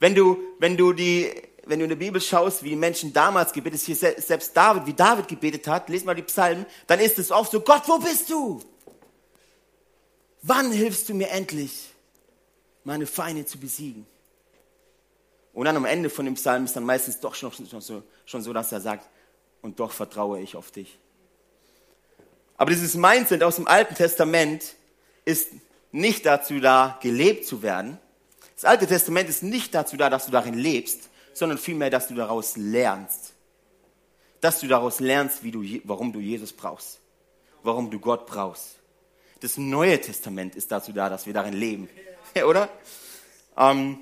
Wenn 0.00 0.14
du, 0.14 0.38
wenn 0.58 0.76
du 0.76 0.92
die, 0.92 1.30
wenn 1.64 1.78
du 1.78 1.84
in 1.84 1.90
der 1.90 1.96
Bibel 1.96 2.20
schaust, 2.20 2.64
wie 2.64 2.70
die 2.70 2.76
Menschen 2.76 3.12
damals 3.12 3.52
gebetet, 3.52 3.82
hier 3.82 3.94
selbst 3.94 4.56
David, 4.56 4.86
wie 4.86 4.94
David 4.94 5.28
gebetet 5.28 5.68
hat, 5.68 5.88
lest 5.88 6.04
mal 6.04 6.14
die 6.14 6.22
Psalmen, 6.22 6.66
dann 6.88 6.98
ist 6.98 7.18
es 7.18 7.30
oft 7.30 7.52
so, 7.52 7.60
Gott, 7.60 7.82
wo 7.86 7.98
bist 7.98 8.28
du? 8.30 8.60
Wann 10.42 10.72
hilfst 10.72 11.08
du 11.08 11.14
mir 11.14 11.28
endlich, 11.30 11.90
meine 12.82 13.06
Feinde 13.06 13.46
zu 13.46 13.58
besiegen? 13.58 14.06
Und 15.52 15.66
dann 15.66 15.76
am 15.76 15.84
Ende 15.84 16.08
von 16.08 16.24
dem 16.24 16.34
Psalm 16.34 16.64
ist 16.64 16.76
dann 16.76 16.84
meistens 16.84 17.20
doch 17.20 17.34
schon, 17.34 17.52
schon, 17.52 17.80
so, 17.80 18.02
schon 18.24 18.42
so, 18.42 18.52
dass 18.52 18.72
er 18.72 18.80
sagt, 18.80 19.08
und 19.60 19.78
doch 19.78 19.92
vertraue 19.92 20.40
ich 20.40 20.56
auf 20.56 20.70
dich. 20.70 20.98
Aber 22.56 22.70
dieses 22.70 22.94
Mindset 22.94 23.42
aus 23.42 23.56
dem 23.56 23.66
Alten 23.66 23.94
Testament 23.94 24.74
ist 25.24 25.50
nicht 25.90 26.26
dazu 26.26 26.60
da, 26.60 26.98
gelebt 27.02 27.46
zu 27.46 27.62
werden. 27.62 27.98
Das 28.54 28.64
Alte 28.64 28.86
Testament 28.86 29.28
ist 29.28 29.42
nicht 29.42 29.74
dazu 29.74 29.96
da, 29.96 30.08
dass 30.10 30.26
du 30.26 30.32
darin 30.32 30.54
lebst, 30.54 31.10
sondern 31.32 31.58
vielmehr, 31.58 31.90
dass 31.90 32.08
du 32.08 32.14
daraus 32.14 32.56
lernst. 32.56 33.34
Dass 34.40 34.60
du 34.60 34.66
daraus 34.66 35.00
lernst, 35.00 35.44
wie 35.44 35.50
du, 35.50 35.64
warum 35.84 36.12
du 36.12 36.20
Jesus 36.20 36.52
brauchst, 36.52 37.00
warum 37.62 37.90
du 37.90 38.00
Gott 38.00 38.26
brauchst. 38.26 38.76
Das 39.40 39.56
Neue 39.56 40.00
Testament 40.00 40.54
ist 40.54 40.70
dazu 40.70 40.92
da, 40.92 41.08
dass 41.08 41.26
wir 41.26 41.34
darin 41.34 41.54
leben. 41.54 41.88
Ja, 42.34 42.46
oder? 42.46 42.70
Ähm, 43.58 43.98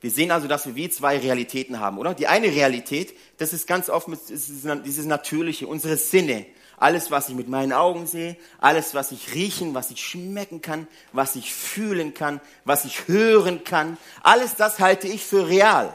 wir 0.00 0.10
sehen 0.10 0.30
also, 0.30 0.48
dass 0.48 0.66
wir 0.66 0.74
wie 0.76 0.88
zwei 0.88 1.18
Realitäten 1.18 1.78
haben, 1.78 1.98
oder? 1.98 2.14
Die 2.14 2.26
eine 2.26 2.46
Realität, 2.46 3.14
das 3.36 3.52
ist 3.52 3.66
ganz 3.66 3.90
oft 3.90 4.08
dieses 4.28 5.04
Natürliche, 5.04 5.66
unsere 5.66 5.96
Sinne. 5.96 6.46
Alles, 6.78 7.10
was 7.10 7.28
ich 7.28 7.34
mit 7.34 7.48
meinen 7.48 7.74
Augen 7.74 8.06
sehe, 8.06 8.38
alles, 8.58 8.94
was 8.94 9.12
ich 9.12 9.34
riechen, 9.34 9.74
was 9.74 9.90
ich 9.90 10.02
schmecken 10.02 10.62
kann, 10.62 10.88
was 11.12 11.36
ich 11.36 11.52
fühlen 11.52 12.14
kann, 12.14 12.40
was 12.64 12.86
ich 12.86 13.06
hören 13.06 13.64
kann, 13.64 13.98
alles 14.22 14.54
das 14.54 14.80
halte 14.80 15.06
ich 15.06 15.22
für 15.22 15.46
real. 15.46 15.94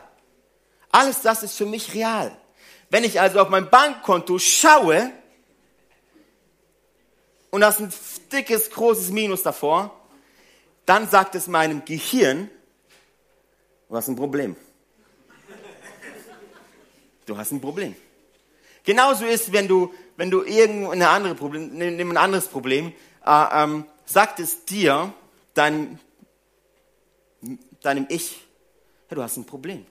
Alles 0.91 1.21
das 1.21 1.41
ist 1.41 1.57
für 1.57 1.65
mich 1.65 1.95
real. 1.95 2.37
Wenn 2.91 3.03
ich 3.03 3.19
also 3.19 3.39
auf 3.39 3.49
mein 3.49 3.71
Bankkonto 3.71 4.37
schaue 4.37 5.11
und 7.49 7.61
da 7.61 7.69
ist 7.69 7.79
ein 7.79 7.91
dickes, 8.31 8.69
großes 8.69 9.09
Minus 9.09 9.41
davor, 9.41 9.99
dann 10.85 11.09
sagt 11.09 11.33
es 11.33 11.47
meinem 11.47 11.83
Gehirn, 11.85 12.51
Du 13.87 13.95
hast 13.95 14.07
ein 14.07 14.15
Problem. 14.15 14.55
Du 17.25 17.37
hast 17.37 17.51
ein 17.51 17.61
Problem. 17.61 17.95
Genauso 18.83 19.25
ist, 19.25 19.51
wenn 19.51 19.67
du, 19.67 19.93
wenn 20.15 20.29
du 20.29 20.43
irgendeine 20.43 21.09
andere 21.09 21.35
Problem, 21.35 21.69
nimm 21.73 22.11
ein 22.11 22.17
anderes 22.17 22.47
Problem, 22.47 22.93
äh, 23.25 23.63
ähm, 23.63 23.85
sagt 24.05 24.39
es 24.39 24.65
dir, 24.65 25.13
dein, 25.53 25.99
deinem 27.81 28.05
Ich, 28.09 28.45
ja, 29.09 29.15
du 29.15 29.23
hast 29.23 29.37
ein 29.37 29.45
Problem. 29.45 29.85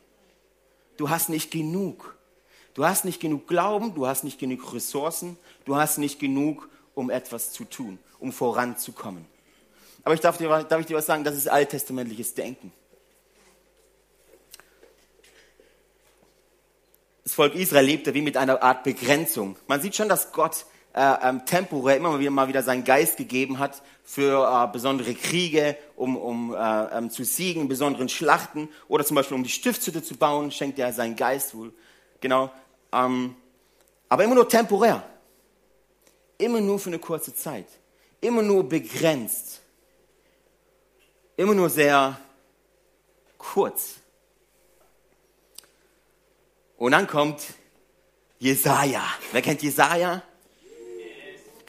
Du 0.96 1.10
hast 1.10 1.28
nicht 1.28 1.50
genug. 1.50 2.16
Du 2.74 2.84
hast 2.84 3.04
nicht 3.04 3.20
genug 3.20 3.46
Glauben, 3.46 3.94
du 3.94 4.06
hast 4.06 4.24
nicht 4.24 4.38
genug 4.38 4.72
Ressourcen, 4.72 5.36
du 5.64 5.76
hast 5.76 5.98
nicht 5.98 6.18
genug, 6.18 6.68
um 6.94 7.10
etwas 7.10 7.52
zu 7.52 7.64
tun, 7.64 7.98
um 8.18 8.32
voranzukommen. 8.32 9.26
Aber 10.02 10.14
ich 10.14 10.20
darf 10.20 10.36
dir, 10.36 10.48
darf 10.48 10.80
ich 10.80 10.86
dir 10.86 10.96
was 10.96 11.06
sagen, 11.06 11.24
das 11.24 11.36
ist 11.36 11.48
alttestamentliches 11.48 12.34
Denken. 12.34 12.72
Das 17.24 17.32
Volk 17.32 17.54
Israel 17.54 17.86
lebte 17.86 18.12
wie 18.14 18.22
mit 18.22 18.36
einer 18.36 18.62
Art 18.62 18.84
Begrenzung. 18.84 19.56
Man 19.66 19.80
sieht 19.80 19.96
schon, 19.96 20.10
dass 20.10 20.32
Gott 20.32 20.66
äh, 20.92 21.14
ähm, 21.22 21.44
temporär 21.46 21.96
immer 21.96 22.18
wieder, 22.20 22.30
mal 22.30 22.48
wieder 22.48 22.62
seinen 22.62 22.84
Geist 22.84 23.16
gegeben 23.16 23.58
hat 23.58 23.82
für 24.04 24.46
äh, 24.46 24.72
besondere 24.72 25.14
Kriege, 25.14 25.76
um, 25.96 26.16
um 26.16 26.54
äh, 26.54 26.58
ähm, 26.96 27.10
zu 27.10 27.24
siegen, 27.24 27.66
besonderen 27.66 28.10
Schlachten 28.10 28.68
oder 28.88 29.04
zum 29.04 29.14
Beispiel 29.16 29.36
um 29.36 29.42
die 29.42 29.48
Stiftshütte 29.50 30.02
zu 30.02 30.16
bauen, 30.16 30.50
schenkt 30.50 30.78
er 30.78 30.92
seinen 30.92 31.16
Geist 31.16 31.56
wohl. 31.56 31.72
Genau. 32.20 32.50
Ähm, 32.92 33.34
aber 34.08 34.24
immer 34.24 34.34
nur 34.34 34.48
temporär. 34.48 35.02
Immer 36.36 36.60
nur 36.60 36.78
für 36.78 36.90
eine 36.90 36.98
kurze 36.98 37.34
Zeit. 37.34 37.66
Immer 38.20 38.42
nur 38.42 38.68
begrenzt. 38.68 39.62
Immer 41.36 41.54
nur 41.54 41.70
sehr 41.70 42.18
kurz. 43.38 43.94
Und 46.76 46.92
dann 46.92 47.06
kommt 47.06 47.42
Jesaja. 48.38 49.02
Wer 49.32 49.42
kennt 49.42 49.62
Jesaja? 49.62 50.22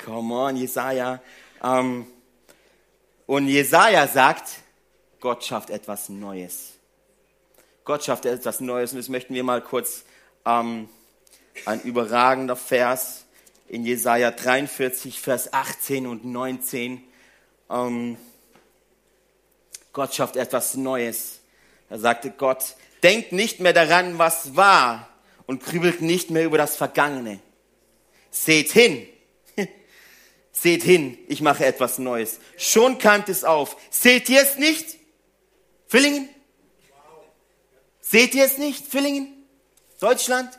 Come 0.04 0.34
on, 0.34 0.56
Jesaja. 0.56 1.22
Ähm, 1.64 2.08
und 3.26 3.48
Jesaja 3.48 4.08
sagt, 4.08 4.50
Gott 5.20 5.44
schafft 5.44 5.70
etwas 5.70 6.10
Neues. 6.10 6.74
Gott 7.84 8.04
schafft 8.04 8.26
etwas 8.26 8.60
Neues. 8.60 8.92
Und 8.92 8.98
das 8.98 9.10
möchten 9.10 9.34
wir 9.34 9.44
mal 9.44 9.62
kurz, 9.62 10.04
ähm, 10.46 10.90
ein 11.66 11.82
überragender 11.82 12.56
Vers 12.56 13.26
in 13.68 13.86
Jesaja 13.86 14.32
43, 14.32 15.20
Vers 15.20 15.54
18 15.54 16.06
und 16.06 16.26
19. 16.26 17.04
Ähm, 17.70 18.18
Gott 19.94 20.14
schafft 20.14 20.36
etwas 20.36 20.76
Neues. 20.76 21.40
Da 21.90 21.98
sagte 21.98 22.32
Gott, 22.32 22.76
denkt 23.04 23.32
nicht 23.32 23.60
mehr 23.60 23.74
daran, 23.74 24.18
was 24.18 24.56
war 24.56 25.10
und 25.46 25.64
grübelt 25.64 26.02
nicht 26.02 26.30
mehr 26.30 26.46
über 26.46 26.58
das 26.58 26.76
Vergangene. 26.76 27.40
Seht 28.32 28.72
hin, 28.72 29.08
seht 30.52 30.84
hin, 30.84 31.18
ich 31.28 31.42
mache 31.42 31.66
etwas 31.66 32.00
Neues. 32.00 32.40
Schon 32.58 32.98
keimt 32.98 33.30
es 33.30 33.44
auf. 33.44 33.78
Seht 33.90 34.30
ihr 34.30 34.42
es 34.42 34.58
nicht? 34.58 34.98
Villingen? 35.88 36.30
Seht 38.02 38.36
ihr 38.36 38.46
es 38.46 38.58
nicht, 38.58 38.86
Villingen? 38.88 39.28
Deutschland? 40.00 40.50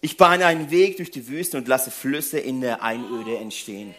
Ich 0.00 0.16
bahne 0.16 0.46
einen 0.46 0.70
Weg 0.70 0.96
durch 0.96 1.10
die 1.10 1.28
Wüste 1.28 1.58
und 1.58 1.68
lasse 1.68 1.90
Flüsse 1.90 2.38
in 2.38 2.60
der 2.60 2.82
Einöde 2.82 3.36
entstehen. 3.36 3.94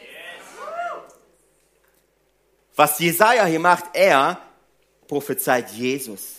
Was 2.76 3.00
Jesaja 3.00 3.46
hier 3.46 3.60
macht, 3.60 3.86
er 3.94 4.42
prophezeit 5.12 5.72
Jesus. 5.72 6.38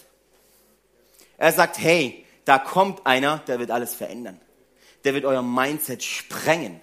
Er 1.36 1.52
sagt, 1.52 1.76
hey, 1.76 2.24
da 2.46 2.58
kommt 2.58 3.06
einer, 3.06 3.36
der 3.46 3.58
wird 3.58 3.70
alles 3.70 3.94
verändern. 3.94 4.40
Der 5.04 5.12
wird 5.12 5.26
euer 5.26 5.42
Mindset 5.42 6.02
sprengen. 6.02 6.80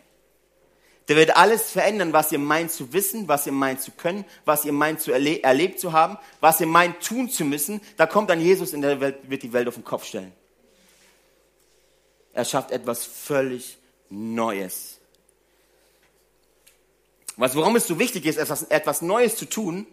Der 1.08 1.16
wird 1.16 1.36
alles 1.36 1.72
verändern, 1.72 2.14
was 2.14 2.32
ihr 2.32 2.38
meint 2.38 2.72
zu 2.72 2.94
wissen, 2.94 3.28
was 3.28 3.48
ihr 3.48 3.54
meint 3.54 3.82
zu 3.82 3.90
können, 3.90 4.24
was 4.46 4.66
ihr 4.66 4.72
meint 4.72 5.02
zu 5.02 5.12
erle 5.12 5.42
erlebt 5.42 5.80
zu 5.80 5.92
haben, 5.92 6.20
was 6.42 6.62
ihr 6.62 6.68
meint 6.68 7.04
tun 7.04 7.28
zu 7.28 7.44
müssen. 7.44 7.82
Da 7.98 8.06
kommt 8.06 8.30
dann 8.30 8.40
Jesus 8.40 8.74
in 8.74 8.84
der 8.84 9.02
Welt, 9.02 9.28
wird 9.28 9.42
die 9.42 9.52
Welt 9.52 9.68
auf 9.68 9.74
den 9.74 9.84
Kopf 9.84 10.06
stellen. 10.06 10.32
Er 12.34 12.46
schafft 12.46 12.70
etwas 12.70 13.04
völlig 13.04 13.80
Neues. 14.12 15.00
Was, 17.36 17.56
warum 17.56 17.76
es 17.78 17.88
so 17.88 17.98
wichtig 17.98 18.28
ist, 18.28 18.38
etwas, 18.38 18.62
etwas 18.62 19.02
Neues 19.02 19.38
zu 19.38 19.46
tun, 19.46 19.88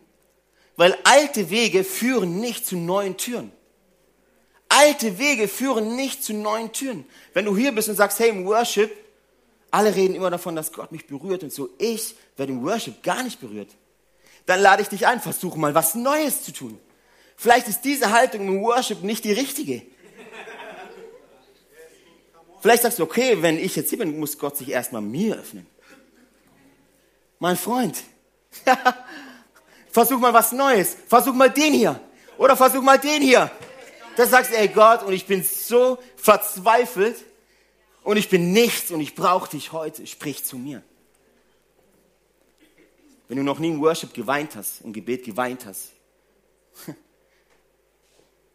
weil 0.77 0.97
alte 1.05 1.51
Wege 1.51 1.85
führen 1.85 2.41
nicht 2.41 2.67
zu 2.67 2.77
neuen 2.77 3.17
Türen. 3.17 3.53
Alte 4.69 5.19
Wege 5.19 5.49
führen 5.49 5.97
nicht 5.97 6.25
zu 6.25 6.35
neuen 6.35 6.73
Türen. 6.73 7.07
Wenn 7.33 7.45
du 7.45 7.57
hier 7.57 7.73
bist 7.73 7.89
und 7.89 7.97
sagst, 7.97 8.19
hey, 8.19 8.31
im 8.31 8.47
Worship, 8.47 8.91
alle 9.71 9.95
reden 9.95 10.15
immer 10.15 10.31
davon, 10.31 10.57
dass 10.57 10.73
Gott 10.73 10.93
mich 10.93 11.07
berührt 11.07 11.43
und 11.43 11.53
so, 11.53 11.71
ich 11.79 12.15
werde 12.37 12.53
im 12.53 12.65
Worship 12.65 13.03
gar 13.03 13.23
nicht 13.23 13.41
berührt. 13.41 13.71
Dann 14.45 14.61
lade 14.61 14.83
ich 14.83 14.89
dich 14.89 15.07
ein, 15.07 15.21
versuche 15.21 15.59
mal 15.59 15.75
was 15.75 15.95
Neues 15.95 16.43
zu 16.43 16.53
tun. 16.53 16.79
Vielleicht 17.37 17.69
ist 17.69 17.83
diese 17.83 18.13
Haltung 18.13 18.47
im 18.47 18.63
Worship 18.63 19.03
nicht 19.03 19.25
die 19.25 19.33
richtige. 19.33 19.83
Vielleicht 22.61 22.83
sagst 22.83 22.99
du, 22.99 23.03
okay, 23.03 23.43
wenn 23.43 23.59
ich 23.59 23.77
jetzt 23.77 23.91
hier 23.91 23.99
bin, 23.99 24.19
muss 24.19 24.39
Gott 24.39 24.57
sich 24.57 24.71
erstmal 24.71 25.03
mir 25.03 25.37
öffnen. 25.37 25.67
Mein 27.39 27.57
Freund, 27.57 28.03
Versuch 29.97 30.19
mal 30.19 30.35
was 30.35 30.53
Neues. 30.53 30.95
Versuch 31.09 31.33
mal 31.33 31.49
den 31.49 31.73
hier. 31.73 31.99
Oder 32.37 32.55
versuch 32.55 32.83
mal 32.83 32.99
den 32.99 33.23
hier. 33.23 33.51
Da 34.15 34.27
sagst 34.27 34.51
du, 34.51 34.57
ey 34.59 34.69
Gott, 34.69 35.03
und 35.03 35.15
ich 35.15 35.25
bin 35.25 35.43
so 35.43 35.97
verzweifelt 36.17 37.25
und 38.03 38.19
ich 38.19 38.29
bin 38.29 38.53
nichts 38.53 38.91
und 38.91 39.01
ich 39.01 39.15
brauche 39.15 39.49
dich 39.49 39.73
heute. 39.73 40.07
Sprich 40.07 40.45
zu 40.45 40.59
mir. 40.59 40.83
Wenn 43.29 43.39
du 43.39 43.43
noch 43.43 43.59
nie 43.59 43.69
im 43.69 43.81
Worship 43.81 44.13
geweint 44.13 44.55
hast, 44.55 44.83
im 44.83 44.93
Gebet 44.93 45.25
geweint 45.25 45.65
hast, 45.65 45.93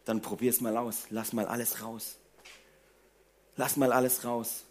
dann 0.04 0.22
probier 0.22 0.50
es 0.50 0.60
mal 0.60 0.76
aus. 0.76 1.06
Lass 1.10 1.32
mal 1.32 1.46
alles 1.46 1.82
raus. 1.82 2.18
Lass 3.56 3.76
mal 3.76 3.92
alles 3.92 4.24
raus. 4.24 4.62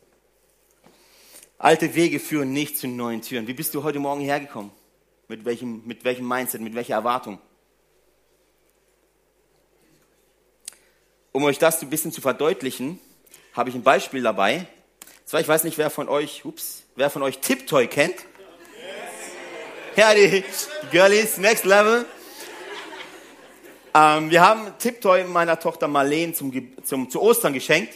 Alte 1.58 1.94
Wege 1.96 2.22
führen 2.22 2.54
nicht 2.54 2.78
zu 2.78 2.88
neuen 2.88 3.22
Türen. 3.22 3.46
Wie 3.48 3.54
bist 3.54 3.76
du 3.76 3.84
heute 3.84 4.00
Morgen 4.00 4.22
hergekommen? 4.22 4.72
Mit 5.32 5.46
welchem, 5.46 5.82
mit 5.86 6.04
welchem 6.04 6.28
Mindset, 6.28 6.60
mit 6.60 6.76
welcher 6.76 6.96
Erwartung? 6.96 7.40
Um 11.32 11.46
euch 11.46 11.58
das 11.58 11.82
ein 11.82 11.90
bisschen 11.90 12.12
zu 12.12 12.20
verdeutlichen, 12.20 13.00
habe 13.54 13.70
ich 13.70 13.76
ein 13.76 13.82
Beispiel 13.82 14.24
dabei. 14.24 14.68
Zwar, 15.24 15.40
ich 15.40 15.48
weiß 15.48 15.64
nicht, 15.64 15.78
wer 15.78 15.90
von 15.90 16.10
euch, 16.10 16.44
ups, 16.44 16.84
wer 16.98 17.10
von 17.10 17.24
euch 17.24 17.38
Tiptoy 17.38 17.88
kennt. 17.88 18.16
Ja, 19.96 20.14
die, 20.14 20.44
Girlies, 20.92 21.38
next 21.38 21.64
level. 21.64 22.06
Ähm, 23.94 24.32
wir 24.32 24.42
haben 24.42 24.74
Tiptoy 24.80 25.24
meiner 25.24 25.58
Tochter 25.58 25.88
Marlene 25.88 26.34
zum, 26.34 26.52
zum, 26.84 27.10
zu 27.10 27.22
Ostern 27.22 27.54
geschenkt. 27.54 27.94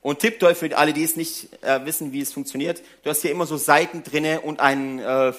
Und 0.00 0.20
Tiptoy, 0.20 0.54
für 0.54 0.78
alle, 0.78 0.92
die 0.92 1.02
es 1.02 1.16
nicht 1.16 1.60
äh, 1.64 1.84
wissen, 1.84 2.12
wie 2.12 2.20
es 2.20 2.32
funktioniert, 2.32 2.84
du 3.02 3.10
hast 3.10 3.22
hier 3.22 3.32
immer 3.32 3.46
so 3.46 3.56
Seiten 3.56 4.04
drinne 4.04 4.42
und 4.42 4.60
einen 4.60 5.00
äh, 5.00 5.32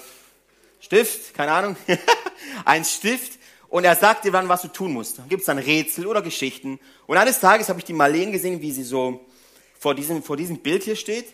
Stift, 0.80 1.34
keine 1.34 1.52
Ahnung, 1.52 1.76
ein 2.64 2.84
Stift. 2.84 3.38
Und 3.68 3.84
er 3.84 3.94
sagt 3.94 4.24
dir 4.24 4.32
dann, 4.32 4.48
was 4.48 4.62
du 4.62 4.68
tun 4.68 4.92
musst. 4.92 5.18
Da 5.18 5.24
gibt 5.28 5.40
es 5.40 5.46
dann 5.46 5.58
Rätsel 5.58 6.06
oder 6.06 6.22
Geschichten. 6.22 6.80
Und 7.06 7.16
eines 7.16 7.38
Tages 7.38 7.68
habe 7.68 7.78
ich 7.78 7.84
die 7.84 7.92
Marlene 7.92 8.32
gesehen, 8.32 8.60
wie 8.62 8.72
sie 8.72 8.82
so 8.82 9.24
vor 9.78 9.94
diesem, 9.94 10.22
vor 10.24 10.36
diesem 10.36 10.58
Bild 10.58 10.82
hier 10.82 10.96
steht, 10.96 11.26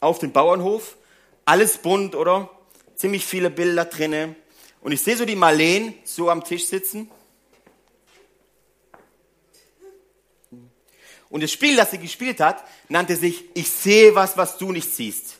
auf 0.00 0.18
dem 0.18 0.32
Bauernhof. 0.32 0.96
Alles 1.44 1.78
bunt, 1.78 2.16
oder? 2.16 2.50
Ziemlich 2.96 3.24
viele 3.24 3.48
Bilder 3.48 3.84
drinne. 3.84 4.34
Und 4.80 4.90
ich 4.90 5.02
sehe 5.02 5.16
so 5.16 5.24
die 5.24 5.36
Marlene 5.36 5.94
so 6.04 6.30
am 6.30 6.42
Tisch 6.42 6.66
sitzen 6.66 7.08
Und 11.30 11.42
das 11.42 11.52
Spiel, 11.52 11.76
das 11.76 11.90
sie 11.90 11.98
gespielt 11.98 12.40
hat, 12.40 12.64
nannte 12.88 13.16
sich 13.16 13.44
Ich 13.54 13.70
sehe 13.70 14.14
was, 14.14 14.36
was 14.36 14.58
du 14.58 14.72
nicht 14.72 14.92
siehst. 14.92 15.37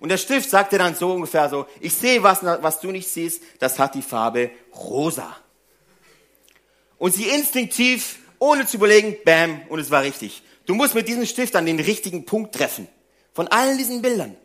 Und 0.00 0.10
der 0.10 0.16
Stift 0.16 0.48
sagte 0.48 0.78
dann 0.78 0.94
so 0.94 1.12
ungefähr 1.12 1.48
so, 1.48 1.66
ich 1.80 1.94
sehe 1.94 2.22
was, 2.22 2.42
was 2.42 2.80
du 2.80 2.90
nicht 2.90 3.08
siehst, 3.08 3.42
das 3.58 3.78
hat 3.78 3.94
die 3.94 4.02
Farbe 4.02 4.50
rosa. 4.74 5.36
Und 6.98 7.14
sie 7.14 7.28
instinktiv, 7.28 8.18
ohne 8.38 8.66
zu 8.66 8.76
überlegen, 8.76 9.16
bam, 9.24 9.60
und 9.68 9.78
es 9.78 9.90
war 9.90 10.02
richtig. 10.02 10.42
Du 10.66 10.74
musst 10.74 10.94
mit 10.94 11.08
diesem 11.08 11.26
Stift 11.26 11.56
an 11.56 11.66
den 11.66 11.80
richtigen 11.80 12.24
Punkt 12.26 12.54
treffen. 12.54 12.88
Von 13.32 13.48
allen 13.48 13.78
diesen 13.78 14.02
Bildern. 14.02 14.36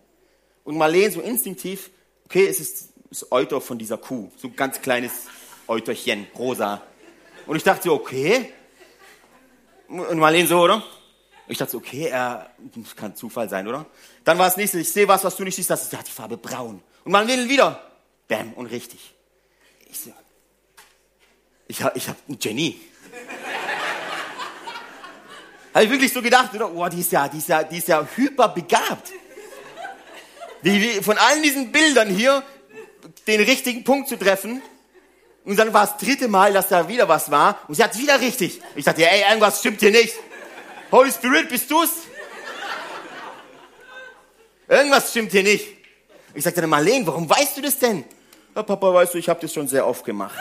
Und 0.63 0.77
Marlene 0.77 1.11
so 1.11 1.21
instinktiv, 1.21 1.89
okay, 2.25 2.47
es 2.47 2.59
ist 2.59 2.89
das 3.09 3.31
Euter 3.31 3.59
von 3.61 3.77
dieser 3.77 3.97
Kuh. 3.97 4.31
So 4.37 4.47
ein 4.47 4.55
ganz 4.55 4.81
kleines 4.81 5.11
Euterchen, 5.67 6.27
rosa. 6.37 6.81
Und 7.45 7.57
ich 7.57 7.63
dachte, 7.63 7.91
okay, 7.91 8.51
und 9.87 10.17
Marlene 10.17 10.47
so, 10.47 10.61
oder? 10.61 10.83
Ich 11.47 11.57
dachte, 11.57 11.75
okay, 11.77 12.07
er, 12.07 12.49
das 12.75 12.95
kann 12.95 13.15
Zufall 13.15 13.49
sein, 13.49 13.67
oder? 13.67 13.85
Dann 14.23 14.37
war 14.37 14.47
es 14.47 14.57
nächste, 14.57 14.79
ich 14.79 14.91
sehe 14.91 15.07
was, 15.07 15.23
was 15.23 15.35
du 15.35 15.43
nicht 15.43 15.55
siehst, 15.55 15.69
das 15.69 15.83
ist, 15.83 15.97
hat 15.97 16.07
die 16.07 16.11
Farbe 16.11 16.37
braun. 16.37 16.81
Und 17.03 17.11
Marlene 17.11 17.49
wieder, 17.49 17.81
bam, 18.27 18.53
und 18.53 18.67
richtig. 18.67 19.13
Ich 19.89 19.99
so, 19.99 20.13
ich 21.67 21.83
hab, 21.83 21.95
ich 21.97 22.07
hab 22.07 22.15
ein 22.29 22.39
Genie. 22.39 22.79
Habe 25.73 25.85
ich 25.85 25.91
wirklich 25.91 26.13
so 26.13 26.21
gedacht, 26.21 26.53
oder? 26.53 26.73
Oh, 26.73 26.87
die 26.87 26.99
ist 26.99 27.11
ja, 27.11 27.27
die 27.27 27.39
ist 27.39 27.49
ja, 27.49 27.63
die 27.63 27.77
ist 27.77 27.87
ja 27.87 28.07
hyperbegabt. 28.15 29.11
Die, 30.63 30.79
die, 30.79 31.03
von 31.03 31.17
allen 31.17 31.43
diesen 31.43 31.71
Bildern 31.71 32.09
hier 32.09 32.43
den 33.27 33.41
richtigen 33.41 33.83
Punkt 33.83 34.07
zu 34.07 34.17
treffen, 34.17 34.61
und 35.45 35.57
dann 35.57 35.73
war 35.73 35.83
es 35.83 35.91
das 35.91 35.99
dritte 35.99 36.27
Mal, 36.27 36.53
dass 36.53 36.69
da 36.69 36.87
wieder 36.87 37.09
was 37.09 37.29
war. 37.29 37.59
Und 37.67 37.75
sie 37.75 37.83
hat 37.83 37.97
wieder 37.97 38.21
richtig. 38.21 38.61
Ich 38.75 38.85
dachte, 38.85 39.09
ey, 39.09 39.23
irgendwas 39.27 39.59
stimmt 39.59 39.81
hier 39.81 39.91
nicht. 39.91 40.13
Holy 40.93 41.11
Spirit, 41.11 41.49
bist 41.49 41.69
du's? 41.71 42.03
Irgendwas 44.67 45.09
stimmt 45.09 45.31
hier 45.31 45.41
nicht. 45.41 45.67
Ich 46.35 46.43
sagte 46.43 46.61
dann, 46.61 46.69
Marlene, 46.69 47.07
warum 47.07 47.27
weißt 47.27 47.57
du 47.57 47.61
das 47.61 47.79
denn? 47.79 48.05
Ja, 48.55 48.61
Papa, 48.61 48.93
weißt 48.93 49.15
du, 49.15 49.17
ich 49.17 49.27
habe 49.27 49.39
das 49.41 49.51
schon 49.51 49.67
sehr 49.67 49.87
oft 49.87 50.05
gemacht. 50.05 50.37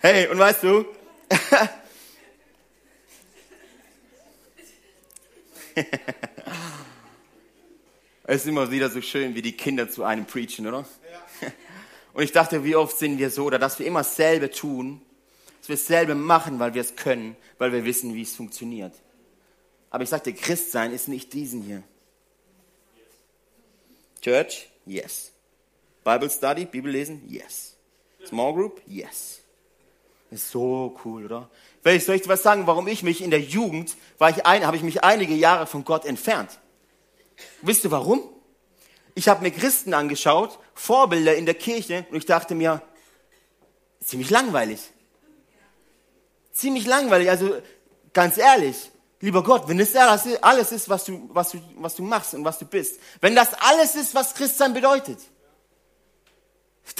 hey, 0.00 0.26
und 0.26 0.38
weißt 0.40 0.64
du, 0.64 0.84
Es 8.24 8.42
ist 8.42 8.46
immer 8.46 8.70
wieder 8.70 8.90
so 8.90 9.00
schön, 9.00 9.34
wie 9.36 9.42
die 9.42 9.56
Kinder 9.56 9.88
zu 9.88 10.02
einem 10.04 10.24
preachen, 10.24 10.66
oder? 10.66 10.84
Ja. 11.40 11.48
Und 12.12 12.22
ich 12.22 12.32
dachte, 12.32 12.64
wie 12.64 12.76
oft 12.76 12.98
sind 12.98 13.18
wir 13.18 13.30
so, 13.30 13.44
oder 13.44 13.58
dass 13.58 13.78
wir 13.78 13.86
immer 13.86 14.00
dasselbe 14.00 14.50
tun, 14.50 15.00
dass 15.60 15.68
wir 15.68 15.76
dasselbe 15.76 16.14
machen, 16.14 16.58
weil 16.58 16.74
wir 16.74 16.80
es 16.80 16.96
können, 16.96 17.36
weil 17.58 17.72
wir 17.72 17.84
wissen, 17.84 18.14
wie 18.14 18.22
es 18.22 18.34
funktioniert. 18.34 18.94
Aber 19.90 20.02
ich 20.02 20.10
sagte, 20.10 20.32
Christsein 20.32 20.92
ist 20.92 21.08
nicht 21.08 21.32
diesen 21.32 21.62
hier. 21.62 21.82
Church? 24.20 24.68
Yes. 24.86 25.32
Bible 26.04 26.30
Study? 26.30 26.64
Bibel 26.64 26.92
lesen? 26.92 27.22
Yes. 27.28 27.76
Small 28.26 28.54
Group? 28.54 28.82
Yes. 28.86 29.40
Ist 30.30 30.50
so 30.50 30.96
cool, 31.04 31.24
oder? 31.24 31.50
Soll 31.82 31.94
ich 31.94 32.08
euch 32.08 32.28
was 32.28 32.42
sagen, 32.42 32.66
warum 32.66 32.86
ich 32.86 33.02
mich 33.02 33.22
in 33.22 33.30
der 33.30 33.40
Jugend, 33.40 33.96
war 34.18 34.30
ich 34.30 34.46
ein, 34.46 34.66
habe 34.66 34.76
ich 34.76 34.82
mich 34.82 35.02
einige 35.02 35.34
Jahre 35.34 35.66
von 35.66 35.84
Gott 35.84 36.04
entfernt. 36.04 36.58
Wisst 37.62 37.84
ihr 37.84 37.90
warum? 37.90 38.22
Ich 39.20 39.28
habe 39.28 39.42
mir 39.42 39.50
Christen 39.50 39.92
angeschaut, 39.92 40.58
Vorbilder 40.72 41.36
in 41.36 41.44
der 41.44 41.52
Kirche, 41.54 42.06
und 42.10 42.16
ich 42.16 42.24
dachte 42.24 42.54
mir, 42.54 42.80
ziemlich 44.02 44.30
langweilig. 44.30 44.80
Ziemlich 46.52 46.86
langweilig. 46.86 47.28
Also 47.28 47.60
ganz 48.14 48.38
ehrlich, 48.38 48.90
lieber 49.20 49.42
Gott, 49.42 49.68
wenn 49.68 49.76
das 49.76 49.94
alles 49.94 50.72
ist, 50.72 50.88
was 50.88 51.04
du, 51.04 51.28
was, 51.34 51.50
du, 51.50 51.60
was 51.74 51.96
du 51.96 52.02
machst 52.02 52.32
und 52.32 52.46
was 52.46 52.58
du 52.60 52.64
bist, 52.64 52.98
wenn 53.20 53.34
das 53.34 53.52
alles 53.60 53.94
ist, 53.94 54.14
was 54.14 54.32
Christsein 54.32 54.72
bedeutet, 54.72 55.18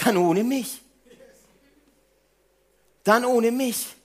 dann 0.05 0.15
ohne 0.15 0.43
mich. 0.43 0.79
Dann 3.03 3.25
ohne 3.25 3.49
mich. 3.49 3.95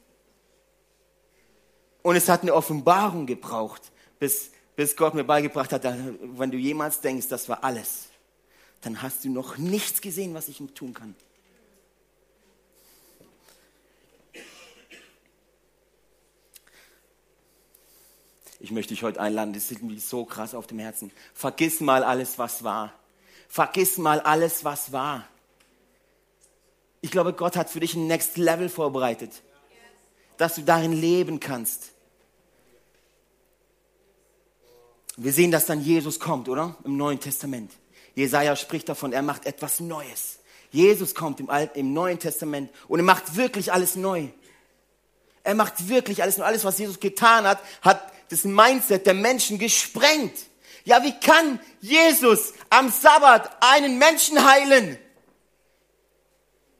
Und 2.00 2.16
es 2.16 2.30
hat 2.30 2.40
eine 2.40 2.54
Offenbarung 2.54 3.26
gebraucht, 3.26 3.82
bis 4.18 4.52
bis 4.76 4.94
Gott 4.94 5.14
mir 5.14 5.24
beigebracht 5.24 5.72
hat, 5.72 5.84
wenn 5.84 6.50
du 6.50 6.58
jemals 6.58 7.00
denkst, 7.00 7.28
das 7.28 7.48
war 7.48 7.64
alles, 7.64 8.08
dann 8.82 9.02
hast 9.02 9.24
du 9.24 9.30
noch 9.30 9.56
nichts 9.56 10.00
gesehen, 10.00 10.34
was 10.34 10.48
ich 10.48 10.62
tun 10.74 10.94
kann. 10.94 11.16
Ich 18.58 18.70
möchte 18.70 18.94
dich 18.94 19.02
heute 19.02 19.20
einladen, 19.20 19.52
das 19.52 19.70
ist 19.70 19.82
mir 19.82 19.98
so 20.00 20.24
krass 20.24 20.54
auf 20.54 20.66
dem 20.66 20.78
Herzen. 20.78 21.10
Vergiss 21.34 21.80
mal 21.80 22.02
alles, 22.02 22.38
was 22.38 22.64
war. 22.64 22.92
Vergiss 23.48 23.96
mal 23.96 24.20
alles, 24.20 24.64
was 24.64 24.92
war. 24.92 25.26
Ich 27.00 27.10
glaube, 27.10 27.32
Gott 27.32 27.56
hat 27.56 27.70
für 27.70 27.80
dich 27.80 27.94
ein 27.94 28.06
Next 28.06 28.36
Level 28.36 28.68
vorbereitet, 28.68 29.42
dass 30.36 30.56
du 30.56 30.62
darin 30.62 30.92
leben 30.92 31.38
kannst. 31.38 31.92
Wir 35.16 35.32
sehen, 35.32 35.50
dass 35.50 35.66
dann 35.66 35.82
Jesus 35.82 36.20
kommt, 36.20 36.48
oder? 36.48 36.76
Im 36.84 36.96
Neuen 36.96 37.20
Testament. 37.20 37.72
Jesaja 38.14 38.54
spricht 38.56 38.88
davon, 38.88 39.12
er 39.12 39.22
macht 39.22 39.46
etwas 39.46 39.80
Neues. 39.80 40.38
Jesus 40.70 41.14
kommt 41.14 41.40
im, 41.40 41.48
Alten, 41.48 41.78
im 41.78 41.92
Neuen 41.92 42.18
Testament 42.18 42.70
und 42.88 42.98
er 42.98 43.04
macht 43.04 43.36
wirklich 43.36 43.72
alles 43.72 43.96
neu. 43.96 44.28
Er 45.42 45.54
macht 45.54 45.88
wirklich 45.88 46.22
alles 46.22 46.38
neu. 46.38 46.44
Alles, 46.44 46.64
was 46.64 46.78
Jesus 46.78 47.00
getan 47.00 47.46
hat, 47.46 47.60
hat 47.82 48.12
das 48.30 48.44
Mindset 48.44 49.06
der 49.06 49.14
Menschen 49.14 49.58
gesprengt. 49.58 50.34
Ja, 50.84 51.02
wie 51.02 51.18
kann 51.18 51.60
Jesus 51.80 52.52
am 52.68 52.90
Sabbat 52.90 53.50
einen 53.60 53.98
Menschen 53.98 54.44
heilen? 54.44 54.98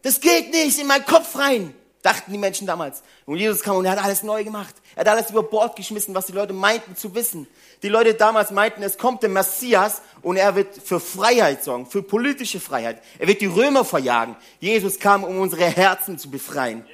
Das 0.03 0.20
geht 0.20 0.51
nicht 0.51 0.79
in 0.79 0.87
meinen 0.87 1.07
Kopf 1.07 1.37
rein 1.37 1.75
dachten 2.07 2.31
die 2.31 2.38
Menschen 2.38 2.69
damals. 2.69 3.03
Und 3.27 3.37
Jesus 3.37 3.62
kam 3.62 3.77
und 3.77 3.85
er 3.85 3.92
hat 3.92 4.03
alles 4.03 4.23
neu 4.23 4.45
gemacht. 4.45 4.75
Er 4.95 5.01
hat 5.01 5.09
alles 5.09 5.31
über 5.31 5.42
Bord 5.42 5.75
geschmissen, 5.75 6.14
was 6.14 6.27
die 6.27 6.33
Leute 6.33 6.53
meinten 6.53 6.95
zu 6.95 7.14
wissen. 7.16 7.49
Die 7.83 7.88
Leute 7.88 8.14
damals 8.14 8.53
meinten, 8.53 8.83
es 8.85 8.97
kommt 8.97 9.23
der 9.23 9.29
Messias 9.29 10.01
und 10.23 10.37
er 10.37 10.55
wird 10.55 10.81
für 10.81 11.01
Freiheit 11.01 11.64
sorgen, 11.64 11.85
für 11.85 12.05
politische 12.05 12.61
Freiheit. 12.61 13.03
Er 13.19 13.27
wird 13.27 13.40
die 13.40 13.47
Römer 13.47 13.85
verjagen. 13.85 14.37
Jesus 14.61 15.01
kam, 15.01 15.25
um 15.25 15.40
unsere 15.40 15.64
Herzen 15.64 16.16
zu 16.16 16.31
befreien. 16.31 16.87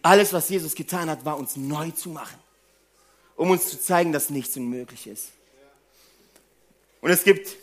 Alles, 0.00 0.32
was 0.32 0.48
Jesus 0.48 0.74
getan 0.74 1.10
hat, 1.10 1.24
war 1.26 1.36
uns 1.36 1.56
neu 1.56 1.90
zu 1.90 2.08
machen. 2.08 2.38
Um 3.36 3.50
uns 3.50 3.68
zu 3.68 3.78
zeigen, 3.78 4.12
dass 4.12 4.30
nichts 4.30 4.56
unmöglich 4.56 5.06
ist. 5.06 5.28
Und 7.02 7.10
es 7.10 7.22
gibt, 7.22 7.54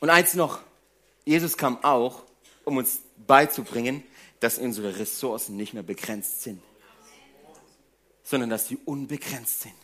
und 0.00 0.08
eins 0.08 0.34
noch, 0.34 0.60
Jesus 1.24 1.56
kam 1.56 1.82
auch, 1.82 2.22
um 2.64 2.76
uns 2.76 3.00
beizubringen, 3.16 4.02
dass 4.40 4.58
unsere 4.58 4.98
Ressourcen 4.98 5.56
nicht 5.56 5.74
mehr 5.74 5.82
begrenzt 5.82 6.42
sind, 6.42 6.62
sondern 8.22 8.50
dass 8.50 8.68
sie 8.68 8.78
unbegrenzt 8.84 9.62
sind. 9.62 9.74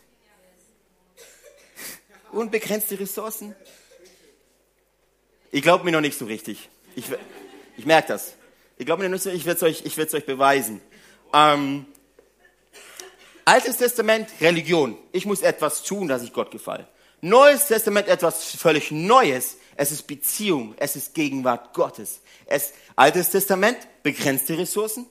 Unbegrenzte 2.31 2.99
Ressourcen? 2.99 3.55
Ich 5.51 5.61
glaube 5.61 5.83
mir 5.83 5.91
noch 5.91 6.01
nicht 6.01 6.17
so 6.17 6.25
richtig. 6.25 6.69
Ich, 6.95 7.05
ich 7.77 7.85
merke 7.85 8.09
das. 8.09 8.33
Ich 8.77 8.85
glaube 8.85 9.03
mir 9.03 9.09
noch 9.09 9.13
nicht 9.13 9.23
so, 9.23 9.29
ich 9.29 9.45
werde 9.45 9.65
es 9.65 9.97
euch, 9.97 10.13
euch 10.13 10.25
beweisen. 10.25 10.81
Ähm, 11.33 11.85
Altes 13.45 13.77
Testament, 13.77 14.29
Religion. 14.39 14.97
Ich 15.11 15.25
muss 15.25 15.41
etwas 15.41 15.83
tun, 15.83 16.07
dass 16.07 16.23
ich 16.23 16.31
Gott 16.31 16.51
gefalle. 16.51 16.87
Neues 17.21 17.67
Testament, 17.67 18.07
etwas 18.07 18.55
völlig 18.55 18.91
Neues. 18.91 19.57
Es 19.75 19.91
ist 19.91 20.07
Beziehung. 20.07 20.75
Es 20.77 20.95
ist 20.95 21.13
Gegenwart 21.13 21.73
Gottes. 21.73 22.21
Es, 22.45 22.73
Altes 22.95 23.29
Testament, 23.29 23.77
begrenzte 24.03 24.57
Ressourcen. 24.57 25.05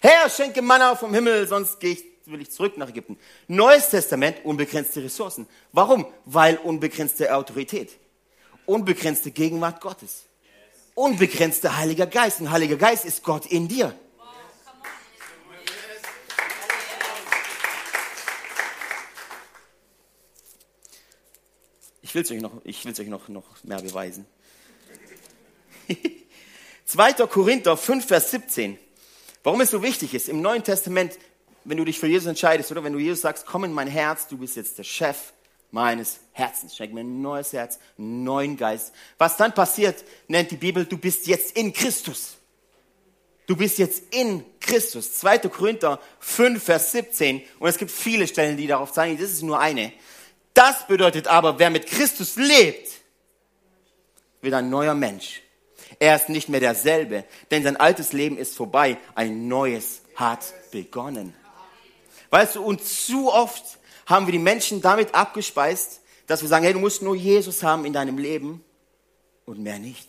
Herr, 0.00 0.28
schenke 0.28 0.62
Manna 0.62 0.96
vom 0.96 1.14
Himmel, 1.14 1.46
sonst 1.46 1.78
gehe 1.78 1.92
ich, 1.92 2.04
will 2.26 2.40
ich 2.40 2.50
zurück 2.50 2.76
nach 2.76 2.88
Ägypten. 2.88 3.18
Neues 3.46 3.88
Testament, 3.88 4.44
unbegrenzte 4.44 5.02
Ressourcen. 5.02 5.46
Warum? 5.72 6.06
Weil 6.24 6.56
unbegrenzte 6.56 7.34
Autorität. 7.34 7.98
Unbegrenzte 8.66 9.30
Gegenwart 9.30 9.80
Gottes. 9.80 10.24
Unbegrenzter 10.94 11.76
Heiliger 11.76 12.06
Geist. 12.06 12.40
Ein 12.40 12.50
Heiliger 12.50 12.76
Geist 12.76 13.04
ist 13.04 13.22
Gott 13.22 13.46
in 13.46 13.68
dir. 13.68 13.94
Ich 22.12 22.14
will 22.14 22.22
es 22.24 22.30
euch, 22.30 22.42
noch, 22.42 22.52
ich 22.64 22.84
will's 22.84 23.00
euch 23.00 23.08
noch, 23.08 23.28
noch 23.28 23.64
mehr 23.64 23.80
beweisen. 23.80 24.26
2. 26.84 27.14
Korinther 27.26 27.74
5, 27.74 28.06
Vers 28.06 28.30
17. 28.32 28.78
Warum 29.42 29.62
es 29.62 29.70
so 29.70 29.82
wichtig 29.82 30.12
ist, 30.12 30.28
im 30.28 30.42
Neuen 30.42 30.62
Testament, 30.62 31.18
wenn 31.64 31.78
du 31.78 31.86
dich 31.86 31.98
für 31.98 32.08
Jesus 32.08 32.26
entscheidest, 32.26 32.70
oder 32.70 32.84
wenn 32.84 32.92
du 32.92 32.98
Jesus 32.98 33.22
sagst, 33.22 33.46
komm 33.46 33.64
in 33.64 33.72
mein 33.72 33.88
Herz, 33.88 34.28
du 34.28 34.36
bist 34.36 34.56
jetzt 34.56 34.76
der 34.76 34.84
Chef 34.84 35.32
meines 35.70 36.20
Herzens. 36.32 36.76
Schenk 36.76 36.92
mir 36.92 37.00
ein 37.00 37.22
neues 37.22 37.54
Herz, 37.54 37.78
einen 37.96 38.24
neuen 38.24 38.58
Geist. 38.58 38.92
Was 39.16 39.38
dann 39.38 39.54
passiert, 39.54 40.04
nennt 40.28 40.50
die 40.50 40.56
Bibel, 40.56 40.84
du 40.84 40.98
bist 40.98 41.26
jetzt 41.28 41.56
in 41.56 41.72
Christus. 41.72 42.36
Du 43.46 43.56
bist 43.56 43.78
jetzt 43.78 44.14
in 44.14 44.44
Christus. 44.60 45.14
2. 45.14 45.38
Korinther 45.38 45.98
5, 46.20 46.62
Vers 46.62 46.92
17. 46.92 47.40
Und 47.58 47.68
es 47.70 47.78
gibt 47.78 47.90
viele 47.90 48.26
Stellen, 48.26 48.58
die 48.58 48.66
darauf 48.66 48.92
zeigen, 48.92 49.16
das 49.16 49.32
ist 49.32 49.40
nur 49.40 49.58
eine. 49.58 49.94
Das 50.54 50.86
bedeutet 50.86 51.28
aber, 51.28 51.58
wer 51.58 51.70
mit 51.70 51.86
Christus 51.86 52.36
lebt, 52.36 52.90
wird 54.40 54.54
ein 54.54 54.70
neuer 54.70 54.94
Mensch. 54.94 55.42
Er 55.98 56.16
ist 56.16 56.28
nicht 56.28 56.48
mehr 56.48 56.60
derselbe, 56.60 57.24
denn 57.50 57.62
sein 57.62 57.76
altes 57.76 58.12
Leben 58.12 58.36
ist 58.36 58.56
vorbei. 58.56 58.98
Ein 59.14 59.48
neues 59.48 60.02
hat 60.16 60.52
begonnen. 60.70 61.34
Weißt 62.30 62.56
du, 62.56 62.62
und 62.62 62.84
zu 62.84 63.32
oft 63.32 63.78
haben 64.06 64.26
wir 64.26 64.32
die 64.32 64.38
Menschen 64.38 64.80
damit 64.80 65.14
abgespeist, 65.14 66.00
dass 66.26 66.42
wir 66.42 66.48
sagen, 66.48 66.64
hey, 66.64 66.72
du 66.72 66.80
musst 66.80 67.02
nur 67.02 67.14
Jesus 67.14 67.62
haben 67.62 67.84
in 67.84 67.92
deinem 67.92 68.18
Leben 68.18 68.64
und 69.44 69.58
mehr 69.58 69.78
nicht. 69.78 70.08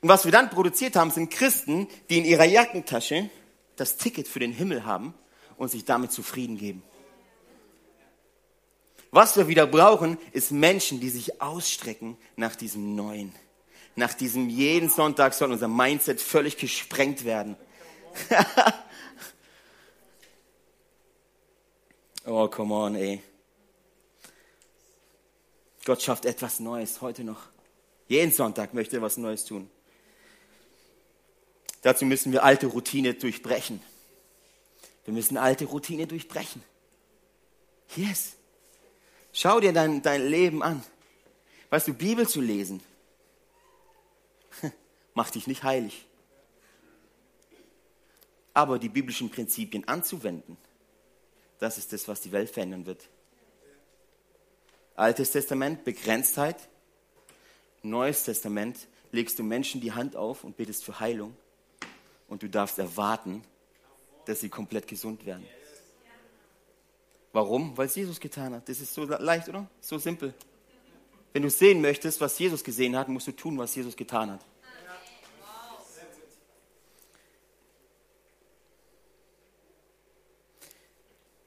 Und 0.00 0.08
was 0.08 0.24
wir 0.24 0.32
dann 0.32 0.50
produziert 0.50 0.96
haben, 0.96 1.10
sind 1.10 1.30
Christen, 1.30 1.88
die 2.10 2.18
in 2.18 2.24
ihrer 2.24 2.44
Jackentasche 2.44 3.30
das 3.76 3.96
Ticket 3.96 4.28
für 4.28 4.38
den 4.38 4.52
Himmel 4.52 4.84
haben 4.84 5.14
und 5.56 5.70
sich 5.70 5.84
damit 5.84 6.12
zufrieden 6.12 6.58
geben. 6.58 6.82
Was 9.14 9.36
wir 9.36 9.46
wieder 9.46 9.68
brauchen, 9.68 10.18
ist 10.32 10.50
Menschen, 10.50 10.98
die 10.98 11.08
sich 11.08 11.40
ausstrecken 11.40 12.18
nach 12.34 12.56
diesem 12.56 12.96
Neuen. 12.96 13.32
Nach 13.94 14.12
diesem 14.12 14.48
jeden 14.48 14.90
Sonntag 14.90 15.34
soll 15.34 15.52
unser 15.52 15.68
Mindset 15.68 16.20
völlig 16.20 16.56
gesprengt 16.56 17.24
werden. 17.24 17.54
oh, 22.26 22.48
come 22.48 22.74
on, 22.74 22.96
ey. 22.96 23.22
Gott 25.84 26.02
schafft 26.02 26.24
etwas 26.24 26.58
Neues 26.58 27.00
heute 27.00 27.22
noch. 27.22 27.42
Jeden 28.08 28.32
Sonntag 28.32 28.74
möchte 28.74 28.96
er 28.96 29.02
was 29.02 29.16
Neues 29.16 29.44
tun. 29.44 29.70
Dazu 31.82 32.04
müssen 32.04 32.32
wir 32.32 32.42
alte 32.42 32.66
Routine 32.66 33.14
durchbrechen. 33.14 33.80
Wir 35.04 35.14
müssen 35.14 35.36
alte 35.36 35.66
Routine 35.66 36.08
durchbrechen. 36.08 36.64
Yes. 37.94 38.34
Schau 39.36 39.58
dir 39.58 39.72
dein, 39.72 40.00
dein 40.00 40.28
Leben 40.28 40.62
an. 40.62 40.82
Weißt 41.68 41.88
du, 41.88 41.92
Bibel 41.92 42.26
zu 42.26 42.40
lesen, 42.40 42.80
macht 45.14 45.34
dich 45.34 45.48
nicht 45.48 45.64
heilig. 45.64 46.06
Aber 48.54 48.78
die 48.78 48.88
biblischen 48.88 49.30
Prinzipien 49.30 49.88
anzuwenden, 49.88 50.56
das 51.58 51.78
ist 51.78 51.92
das, 51.92 52.06
was 52.06 52.20
die 52.20 52.30
Welt 52.30 52.48
verändern 52.48 52.86
wird. 52.86 53.08
Altes 54.94 55.32
Testament, 55.32 55.82
Begrenztheit. 55.82 56.68
Neues 57.82 58.22
Testament, 58.22 58.86
legst 59.10 59.36
du 59.40 59.42
Menschen 59.42 59.80
die 59.80 59.92
Hand 59.92 60.14
auf 60.14 60.44
und 60.44 60.56
betest 60.56 60.84
für 60.84 61.00
Heilung. 61.00 61.36
Und 62.28 62.44
du 62.44 62.48
darfst 62.48 62.78
erwarten, 62.78 63.42
dass 64.26 64.40
sie 64.40 64.48
komplett 64.48 64.86
gesund 64.86 65.26
werden. 65.26 65.44
Warum? 67.34 67.76
Weil 67.76 67.86
es 67.86 67.96
Jesus 67.96 68.20
getan 68.20 68.54
hat. 68.54 68.68
Das 68.68 68.80
ist 68.80 68.94
so 68.94 69.04
leicht, 69.04 69.48
oder? 69.48 69.66
So 69.80 69.98
simpel. 69.98 70.32
Wenn 71.32 71.42
du 71.42 71.50
sehen 71.50 71.80
möchtest, 71.80 72.20
was 72.20 72.38
Jesus 72.38 72.62
gesehen 72.62 72.96
hat, 72.96 73.08
musst 73.08 73.26
du 73.26 73.32
tun, 73.32 73.58
was 73.58 73.74
Jesus 73.74 73.96
getan 73.96 74.30
hat. 74.30 74.40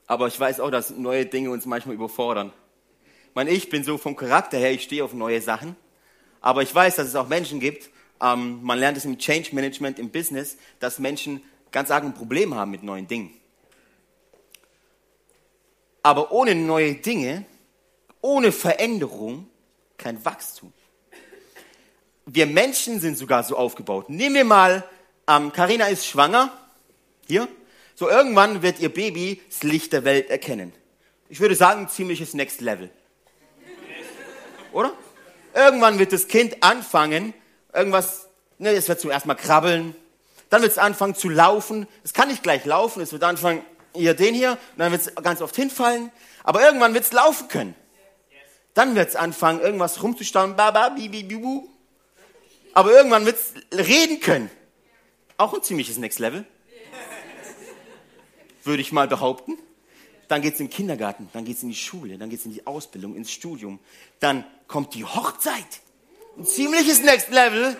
Aber 0.07 0.27
ich 0.27 0.37
weiß 0.37 0.59
auch, 0.59 0.71
dass 0.71 0.89
neue 0.89 1.25
Dinge 1.25 1.51
uns 1.51 1.65
manchmal 1.65 1.95
überfordern. 1.95 2.51
Ich 3.29 3.35
meine, 3.35 3.51
ich 3.51 3.69
bin 3.69 3.85
so 3.85 3.97
vom 3.97 4.17
Charakter 4.17 4.57
her, 4.57 4.73
ich 4.73 4.83
stehe 4.83 5.05
auf 5.05 5.13
neue 5.13 5.39
Sachen. 5.39 5.77
Aber 6.41 6.63
ich 6.63 6.75
weiß, 6.75 6.97
dass 6.97 7.07
es 7.07 7.15
auch 7.15 7.29
Menschen 7.29 7.61
gibt, 7.61 7.89
ähm, 8.19 8.61
man 8.61 8.77
lernt 8.77 8.97
es 8.97 9.05
im 9.05 9.17
Change 9.17 9.55
Management, 9.55 9.99
im 9.99 10.09
Business, 10.09 10.57
dass 10.79 10.99
Menschen 10.99 11.41
ganz 11.71 11.91
arg 11.91 12.03
ein 12.03 12.13
Problem 12.13 12.55
haben 12.55 12.71
mit 12.71 12.83
neuen 12.83 13.07
Dingen. 13.07 13.36
Aber 16.07 16.31
ohne 16.31 16.55
neue 16.55 16.93
Dinge, 16.93 17.43
ohne 18.21 18.53
Veränderung, 18.53 19.49
kein 19.97 20.23
Wachstum. 20.23 20.71
Wir 22.25 22.45
Menschen 22.45 23.01
sind 23.01 23.17
sogar 23.17 23.43
so 23.43 23.57
aufgebaut. 23.57 24.09
Nehmen 24.09 24.35
wir 24.35 24.45
mal, 24.45 24.85
ähm, 25.27 25.51
Carina 25.51 25.87
ist 25.87 26.05
schwanger, 26.05 26.57
hier. 27.27 27.49
So 27.93 28.09
irgendwann 28.09 28.61
wird 28.61 28.79
ihr 28.79 28.87
Baby 28.87 29.41
das 29.49 29.63
Licht 29.63 29.91
der 29.91 30.05
Welt 30.05 30.29
erkennen. 30.29 30.71
Ich 31.27 31.41
würde 31.41 31.55
sagen, 31.55 31.89
ziemliches 31.89 32.33
Next 32.33 32.61
Level. 32.61 32.89
Oder? 34.71 34.93
Irgendwann 35.53 35.99
wird 35.99 36.13
das 36.13 36.29
Kind 36.29 36.63
anfangen, 36.63 37.33
irgendwas, 37.73 38.29
ne, 38.59 38.69
es 38.69 38.87
wird 38.87 39.01
zuerst 39.01 39.25
mal 39.25 39.35
krabbeln, 39.35 39.93
dann 40.49 40.61
wird 40.61 40.71
es 40.71 40.77
anfangen 40.77 41.15
zu 41.15 41.27
laufen. 41.27 41.85
Es 42.05 42.13
kann 42.13 42.29
nicht 42.29 42.43
gleich 42.43 42.63
laufen, 42.63 43.01
es 43.01 43.11
wird 43.11 43.25
anfangen, 43.25 43.61
hier 43.93 44.13
den 44.13 44.35
hier, 44.35 44.51
und 44.51 44.79
dann 44.79 44.91
wird 44.91 45.01
es 45.01 45.15
ganz 45.15 45.41
oft 45.41 45.55
hinfallen, 45.55 46.11
aber 46.43 46.61
irgendwann 46.61 46.93
wird 46.93 47.03
es 47.03 47.11
laufen 47.11 47.47
können. 47.47 47.75
Dann 48.73 48.95
wird 48.95 49.09
es 49.09 49.15
anfangen, 49.15 49.59
irgendwas 49.59 50.03
rumzustauen. 50.03 50.55
Aber 50.57 50.97
irgendwann 52.91 53.25
wird 53.25 53.37
es 53.37 53.53
reden 53.75 54.19
können. 54.19 54.51
Auch 55.37 55.53
ein 55.53 55.63
ziemliches 55.63 55.97
Next 55.97 56.19
Level. 56.19 56.45
Würde 58.63 58.81
ich 58.81 58.91
mal 58.91 59.07
behaupten. 59.07 59.57
Dann 60.27 60.41
geht 60.41 60.55
es 60.55 60.59
in 60.59 60.67
den 60.67 60.73
Kindergarten, 60.73 61.29
dann 61.31 61.45
geht 61.45 61.55
es 61.57 61.63
in 61.63 61.69
die 61.69 61.75
Schule, 61.75 62.17
dann 62.17 62.29
geht 62.29 62.39
es 62.39 62.45
in 62.45 62.51
die 62.51 62.67
Ausbildung, 62.67 63.15
ins 63.15 63.31
Studium. 63.31 63.79
Dann 64.19 64.45
kommt 64.67 64.93
die 64.93 65.05
Hochzeit. 65.05 65.65
Ein 66.37 66.45
ziemliches 66.45 67.01
Next 67.01 67.29
Level. 67.29 67.77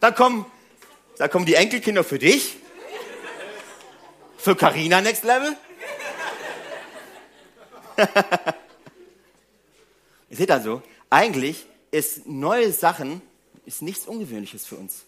Dann 0.00 0.14
kommen, 0.14 0.44
da 1.16 1.28
kommen 1.28 1.46
die 1.46 1.54
Enkelkinder 1.54 2.04
für 2.04 2.18
dich. 2.18 2.58
Für 4.40 4.56
Carina 4.56 5.02
Next 5.02 5.22
Level? 5.22 5.54
Ihr 10.30 10.36
seht 10.36 10.50
also, 10.50 10.80
eigentlich 11.10 11.66
ist 11.90 12.26
neue 12.26 12.72
Sachen 12.72 13.20
ist 13.66 13.82
nichts 13.82 14.06
Ungewöhnliches 14.06 14.64
für 14.64 14.76
uns. 14.76 15.04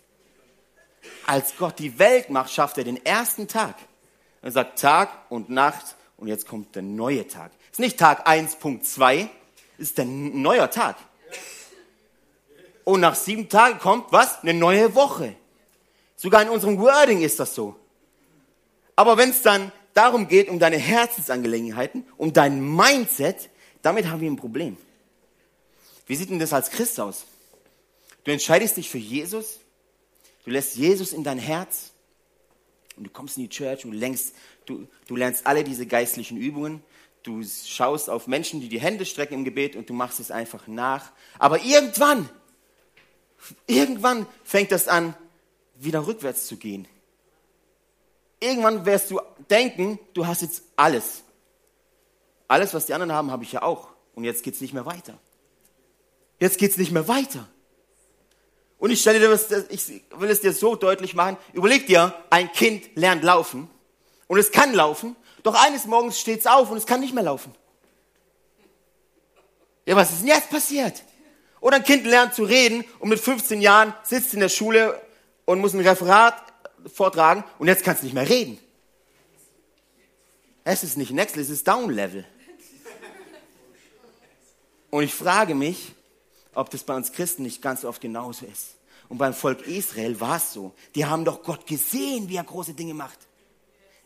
Als 1.27 1.57
Gott 1.57 1.79
die 1.79 1.99
Welt 1.99 2.29
macht, 2.29 2.53
schafft 2.53 2.77
er 2.77 2.85
den 2.85 3.03
ersten 3.07 3.49
Tag. 3.49 3.77
Er 4.43 4.51
sagt 4.51 4.79
Tag 4.79 5.09
und 5.31 5.49
Nacht 5.49 5.97
und 6.19 6.29
jetzt 6.29 6.47
kommt 6.47 6.75
der 6.75 6.83
neue 6.83 7.27
Tag. 7.27 7.53
Es 7.67 7.79
ist 7.79 7.81
nicht 7.81 7.99
Tag 7.99 8.29
1.2, 8.29 9.29
es 9.79 9.91
ist 9.91 9.99
ein 9.99 10.43
neuer 10.43 10.71
Tag. 10.71 10.97
Und 12.85 13.01
nach 13.01 13.15
sieben 13.15 13.49
Tagen 13.49 13.79
kommt 13.79 14.13
was? 14.13 14.43
Eine 14.43 14.53
neue 14.53 14.95
Woche. 14.95 15.37
Sogar 16.17 16.43
in 16.43 16.51
unserem 16.51 16.79
Wording 16.79 17.23
ist 17.23 17.41
das 17.41 17.55
so. 17.55 17.77
Aber 19.03 19.17
wenn 19.17 19.31
es 19.31 19.43
dann 19.43 19.73
darum 19.95 20.29
geht, 20.29 20.49
um 20.49 20.61
deine 20.61 20.79
Herzensangelegenheiten, 20.79 22.07
um 22.19 22.33
dein 22.33 22.65
Mindset, 22.65 23.51
damit 23.83 24.07
haben 24.07 24.21
wir 24.21 24.31
ein 24.31 24.37
Problem. 24.37 24.77
Wie 26.07 26.15
sieht 26.15 26.31
denn 26.31 26.39
das 26.39 26.53
als 26.53 26.71
Christ 26.71 27.01
aus? 27.01 27.25
Du 28.23 28.31
entscheidest 28.31 28.77
dich 28.77 28.89
für 28.89 28.99
Jesus, 28.99 29.59
du 30.45 30.53
lässt 30.53 30.77
Jesus 30.77 31.13
in 31.13 31.25
dein 31.25 31.41
Herz 31.41 31.91
und 32.97 33.03
du 33.03 33.11
kommst 33.11 33.39
in 33.39 33.43
die 33.43 33.49
Church 33.49 33.85
und 33.85 33.91
du, 33.91 33.99
längst, 33.99 34.37
du, 34.67 34.87
du 35.09 35.17
lernst 35.17 35.49
alle 35.49 35.65
diese 35.65 35.87
geistlichen 35.87 36.37
Übungen, 36.37 36.81
du 37.25 37.43
schaust 37.43 38.09
auf 38.09 38.29
Menschen, 38.29 38.61
die 38.61 38.69
die 38.69 38.81
Hände 38.81 39.05
strecken 39.05 39.35
im 39.35 39.45
Gebet 39.45 39.75
und 39.75 39.91
du 39.91 39.95
machst 39.95 40.21
es 40.21 40.31
einfach 40.31 40.69
nach. 40.69 41.11
Aber 41.41 41.61
irgendwann, 41.65 42.29
irgendwann 43.67 44.29
fängt 44.45 44.71
das 44.71 44.87
an, 44.87 45.17
wieder 45.75 46.07
rückwärts 46.07 46.47
zu 46.47 46.57
gehen. 46.57 46.87
Irgendwann 48.43 48.85
wirst 48.85 49.09
du 49.13 49.21
denken, 49.49 50.01
du 50.15 50.27
hast 50.27 50.43
jetzt 50.43 50.65
alles. 50.75 51.23
Alles, 52.49 52.75
was 52.75 52.87
die 52.87 52.95
anderen 52.95 53.13
haben, 53.13 53.31
habe 53.31 53.45
ich 53.45 53.53
ja 53.53 53.63
auch. 53.63 53.89
Und 54.17 54.25
jetzt 54.25 54.43
geht 54.43 54.55
es 54.55 54.61
nicht 54.61 54.75
mehr 54.75 54.85
weiter. 54.85 55.17
Jetzt 56.41 56.59
geht 56.59 56.73
es 56.73 56.77
nicht 56.77 56.91
mehr 56.91 57.07
weiter. 57.07 57.47
Und 58.79 58.91
ich 58.91 59.01
stelle 59.01 59.21
dir 59.21 59.29
das, 59.29 59.49
ich 59.69 60.03
will 60.17 60.29
es 60.29 60.41
dir 60.41 60.53
so 60.53 60.75
deutlich 60.75 61.15
machen. 61.15 61.37
Überleg 61.53 61.87
dir, 61.87 62.17
ein 62.31 62.51
Kind 62.51 62.97
lernt 62.97 63.23
laufen 63.23 63.71
und 64.27 64.41
es 64.41 64.51
kann 64.51 64.75
laufen, 64.75 65.15
doch 65.45 65.55
eines 65.55 65.87
Morgens 65.87 66.19
steht 66.19 66.41
es 66.41 66.47
auf 66.49 66.69
und 66.69 66.79
es 66.79 66.87
kann 66.87 66.99
nicht 66.99 67.15
mehr 67.15 67.23
laufen. 67.23 67.55
Ja, 69.87 69.95
was 69.95 70.11
ist 70.11 70.23
denn 70.23 70.29
jetzt 70.29 70.51
passiert? 70.51 71.05
Oder 71.61 71.77
ein 71.77 71.85
Kind 71.85 72.05
lernt 72.07 72.35
zu 72.35 72.43
reden 72.43 72.85
und 72.99 73.09
mit 73.09 73.21
15 73.21 73.61
Jahren 73.61 73.95
sitzt 74.03 74.35
in 74.35 74.41
der 74.41 74.49
Schule 74.49 75.01
und 75.45 75.61
muss 75.61 75.75
ein 75.75 75.81
Referat 75.81 76.52
vortragen 76.93 77.45
und 77.59 77.69
jetzt 77.69 77.85
kann 77.85 77.95
es 77.95 78.03
nicht 78.03 78.15
mehr 78.15 78.29
reden. 78.29 78.59
Es 80.65 80.85
ist 80.85 80.97
nicht 80.97 81.11
Next, 81.11 81.37
es 81.37 81.51
ist 81.51 81.67
Down 81.67 81.91
Level. 81.91 82.25
Und 84.91 85.05
ich 85.05 85.15
frage 85.15 85.55
mich, 85.55 85.95
ob 86.55 86.71
das 86.71 86.85
bei 86.85 86.95
uns 86.95 87.13
Christen 87.13 87.43
nicht 87.43 87.63
ganz 87.63 87.85
oft 87.85 88.01
genauso 88.01 88.47
ist. 88.47 88.77
Und 89.09 89.19
beim 89.19 89.35
Volk 89.35 89.67
Israel 89.67 90.21
war 90.21 90.37
es 90.37 90.53
so. 90.53 90.75
Die 90.95 91.05
haben 91.05 91.25
doch 91.25 91.43
Gott 91.43 91.67
gesehen, 91.67 92.29
wie 92.29 92.37
er 92.37 92.45
große 92.45 92.75
Dinge 92.75 92.95
macht. 92.95 93.19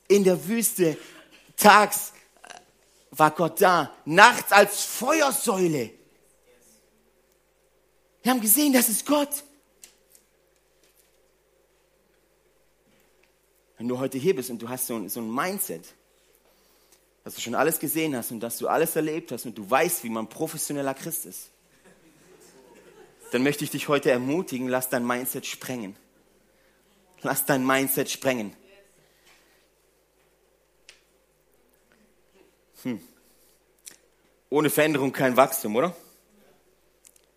In 0.08 0.24
der 0.24 0.48
Wüste, 0.48 0.96
tags 1.56 2.12
äh, 2.42 2.54
war 3.10 3.32
Gott 3.32 3.60
da, 3.60 3.92
nachts 4.04 4.52
als 4.52 4.84
Feuersäule. 4.84 5.90
Wir 8.22 8.32
haben 8.32 8.40
gesehen, 8.40 8.72
das 8.72 8.88
ist 8.88 9.06
Gott. 9.06 9.44
Wenn 13.78 13.88
du 13.88 13.98
heute 13.98 14.18
hier 14.18 14.34
bist 14.34 14.50
und 14.50 14.60
du 14.60 14.68
hast 14.68 14.86
so 14.86 14.96
ein, 14.96 15.08
so 15.08 15.20
ein 15.20 15.32
Mindset, 15.32 15.94
dass 17.24 17.34
du 17.34 17.40
schon 17.40 17.54
alles 17.54 17.78
gesehen 17.78 18.16
hast 18.16 18.30
und 18.30 18.40
dass 18.40 18.58
du 18.58 18.68
alles 18.68 18.96
erlebt 18.96 19.32
hast 19.32 19.46
und 19.46 19.58
du 19.58 19.68
weißt, 19.68 20.04
wie 20.04 20.08
man 20.08 20.28
professioneller 20.28 20.94
Christ 20.94 21.26
ist, 21.26 21.50
dann 23.32 23.42
möchte 23.42 23.64
ich 23.64 23.70
dich 23.70 23.88
heute 23.88 24.10
ermutigen, 24.10 24.68
lass 24.68 24.88
dein 24.88 25.06
Mindset 25.06 25.44
sprengen. 25.44 25.96
Lass 27.22 27.44
dein 27.44 27.66
Mindset 27.66 28.08
sprengen. 28.08 28.54
Hm. 32.82 33.00
Ohne 34.48 34.70
Veränderung 34.70 35.12
kein 35.12 35.36
Wachstum, 35.36 35.74
oder? 35.74 35.96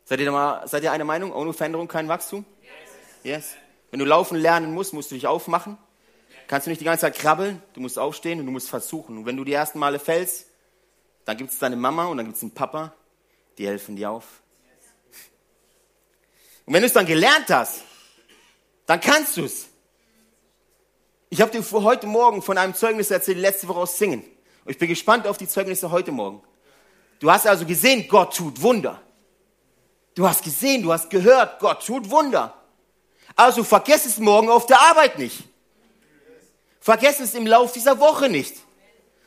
Seid 0.06 0.19
ihr, 0.19 0.32
mal, 0.32 0.67
seid 0.67 0.84
ihr 0.84 0.91
einer 0.91 1.06
Meinung? 1.06 1.34
Ohne 1.34 1.54
Veränderung 1.54 1.88
kein 1.88 2.08
Wachstum? 2.08 2.45
Yes. 3.23 3.23
yes. 3.23 3.56
Wenn 3.89 3.99
du 3.99 4.06
laufen 4.06 4.38
lernen 4.38 4.73
musst, 4.73 4.93
musst 4.93 5.10
du 5.10 5.15
dich 5.15 5.25
aufmachen. 5.25 5.80
Kannst 6.49 6.65
du 6.65 6.71
nicht 6.71 6.81
die 6.81 6.85
ganze 6.85 7.01
Zeit 7.01 7.15
krabbeln, 7.15 7.62
du 7.73 7.79
musst 7.79 7.99
aufstehen 7.99 8.39
und 8.39 8.47
du 8.47 8.51
musst 8.51 8.69
versuchen. 8.69 9.19
Und 9.19 9.27
wenn 9.27 9.38
du 9.38 9.43
die 9.43 9.53
ersten 9.53 9.77
Male 9.77 9.99
fällst, 9.99 10.47
dann 11.23 11.38
gibt 11.38 11.51
es 11.51 11.59
deine 11.59 11.75
Mama 11.75 12.07
und 12.07 12.17
dann 12.17 12.25
gibt 12.25 12.38
es 12.38 12.41
einen 12.41 12.55
Papa, 12.55 12.91
die 13.59 13.67
helfen 13.67 13.95
dir 13.95 14.09
auf. 14.09 14.25
Und 16.65 16.73
wenn 16.73 16.81
du 16.81 16.88
es 16.88 16.93
dann 16.93 17.05
gelernt 17.05 17.51
hast, 17.51 17.83
dann 18.88 18.99
kannst 18.99 19.38
du 19.38 19.45
es. 19.45 19.67
Ich 21.29 21.39
habe 21.39 21.51
dir 21.51 21.63
heute 21.71 22.07
Morgen 22.07 22.41
von 22.41 22.57
einem 22.57 22.73
Zeugnis 22.73 23.12
erzählt, 23.12 23.38
letzte 23.38 23.67
Woche 23.67 23.81
aus 23.81 23.99
Singen. 23.99 24.23
Und 24.65 24.71
ich 24.71 24.79
bin 24.79 24.89
gespannt 24.89 25.27
auf 25.27 25.38
die 25.38 25.47
Zeugnisse 25.47 25.91
heute 25.91 26.12
Morgen. 26.12 26.41
Du 27.19 27.29
hast 27.29 27.45
also 27.45 27.63
gesehen, 27.63 28.07
Gott 28.07 28.35
tut 28.35 28.59
Wunder. 28.63 28.99
Du 30.15 30.27
hast 30.27 30.43
gesehen, 30.43 30.81
du 30.81 30.91
hast 30.91 31.12
gehört, 31.12 31.59
Gott 31.59 31.85
tut 31.85 32.09
Wunder. 32.09 32.55
Also 33.35 33.63
vergiss 33.63 34.07
es 34.07 34.17
morgen 34.17 34.49
auf 34.49 34.65
der 34.65 34.81
Arbeit 34.81 35.19
nicht. 35.19 35.48
Vergiss 36.79 37.19
es 37.19 37.33
im 37.33 37.45
Lauf 37.45 37.73
dieser 37.73 37.99
Woche 37.99 38.29
nicht. 38.29 38.55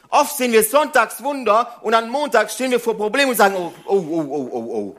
Oft 0.08 0.36
sehen 0.36 0.52
wir 0.52 0.62
sonntags 0.62 1.22
Wunder 1.22 1.80
und 1.82 1.94
am 1.94 2.10
Montag 2.10 2.50
stehen 2.50 2.70
wir 2.70 2.80
vor 2.80 2.96
Problemen 2.96 3.30
und 3.30 3.36
sagen, 3.36 3.56
oh, 3.56 3.72
oh, 3.86 3.96
oh, 3.96 4.26
oh, 4.30 4.48
oh, 4.52 4.74
oh. 4.74 4.96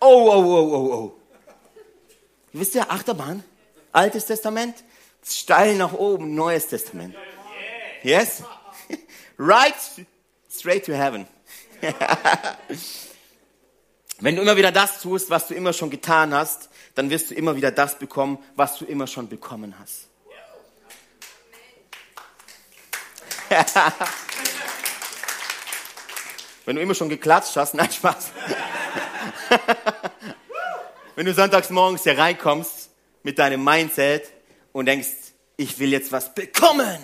Oh, 0.00 0.30
oh, 0.30 0.44
oh, 0.44 0.74
oh, 0.74 0.94
oh. 0.94 1.12
Wisst 2.52 2.74
ihr, 2.74 2.90
Achterbahn, 2.90 3.42
Altes 3.92 4.26
Testament, 4.26 4.74
steil 5.24 5.76
nach 5.76 5.92
oben, 5.92 6.34
Neues 6.34 6.66
Testament. 6.68 7.14
Yes? 8.02 8.42
Right 9.38 9.74
straight 10.50 10.84
to 10.86 10.92
heaven. 10.92 11.26
Wenn 14.20 14.34
du 14.34 14.42
immer 14.42 14.56
wieder 14.56 14.72
das 14.72 15.00
tust, 15.00 15.30
was 15.30 15.46
du 15.46 15.54
immer 15.54 15.72
schon 15.72 15.90
getan 15.90 16.34
hast, 16.34 16.70
dann 16.96 17.08
wirst 17.08 17.30
du 17.30 17.34
immer 17.34 17.54
wieder 17.54 17.70
das 17.70 17.98
bekommen, 17.98 18.38
was 18.56 18.78
du 18.78 18.84
immer 18.84 19.06
schon 19.06 19.28
bekommen 19.28 19.76
hast. 19.78 20.08
Wenn 26.64 26.76
du 26.76 26.82
immer 26.82 26.94
schon 26.94 27.08
geklatscht 27.08 27.56
hast, 27.56 27.74
nein, 27.74 27.90
Spaß. 27.90 28.30
Wenn 31.16 31.26
du 31.26 31.34
sonntags 31.34 31.70
morgens 31.70 32.02
hier 32.04 32.16
reinkommst 32.18 32.90
mit 33.22 33.38
deinem 33.38 33.64
Mindset 33.64 34.30
und 34.72 34.86
denkst, 34.86 35.08
ich 35.56 35.78
will 35.78 35.90
jetzt 35.90 36.12
was 36.12 36.34
bekommen. 36.34 36.98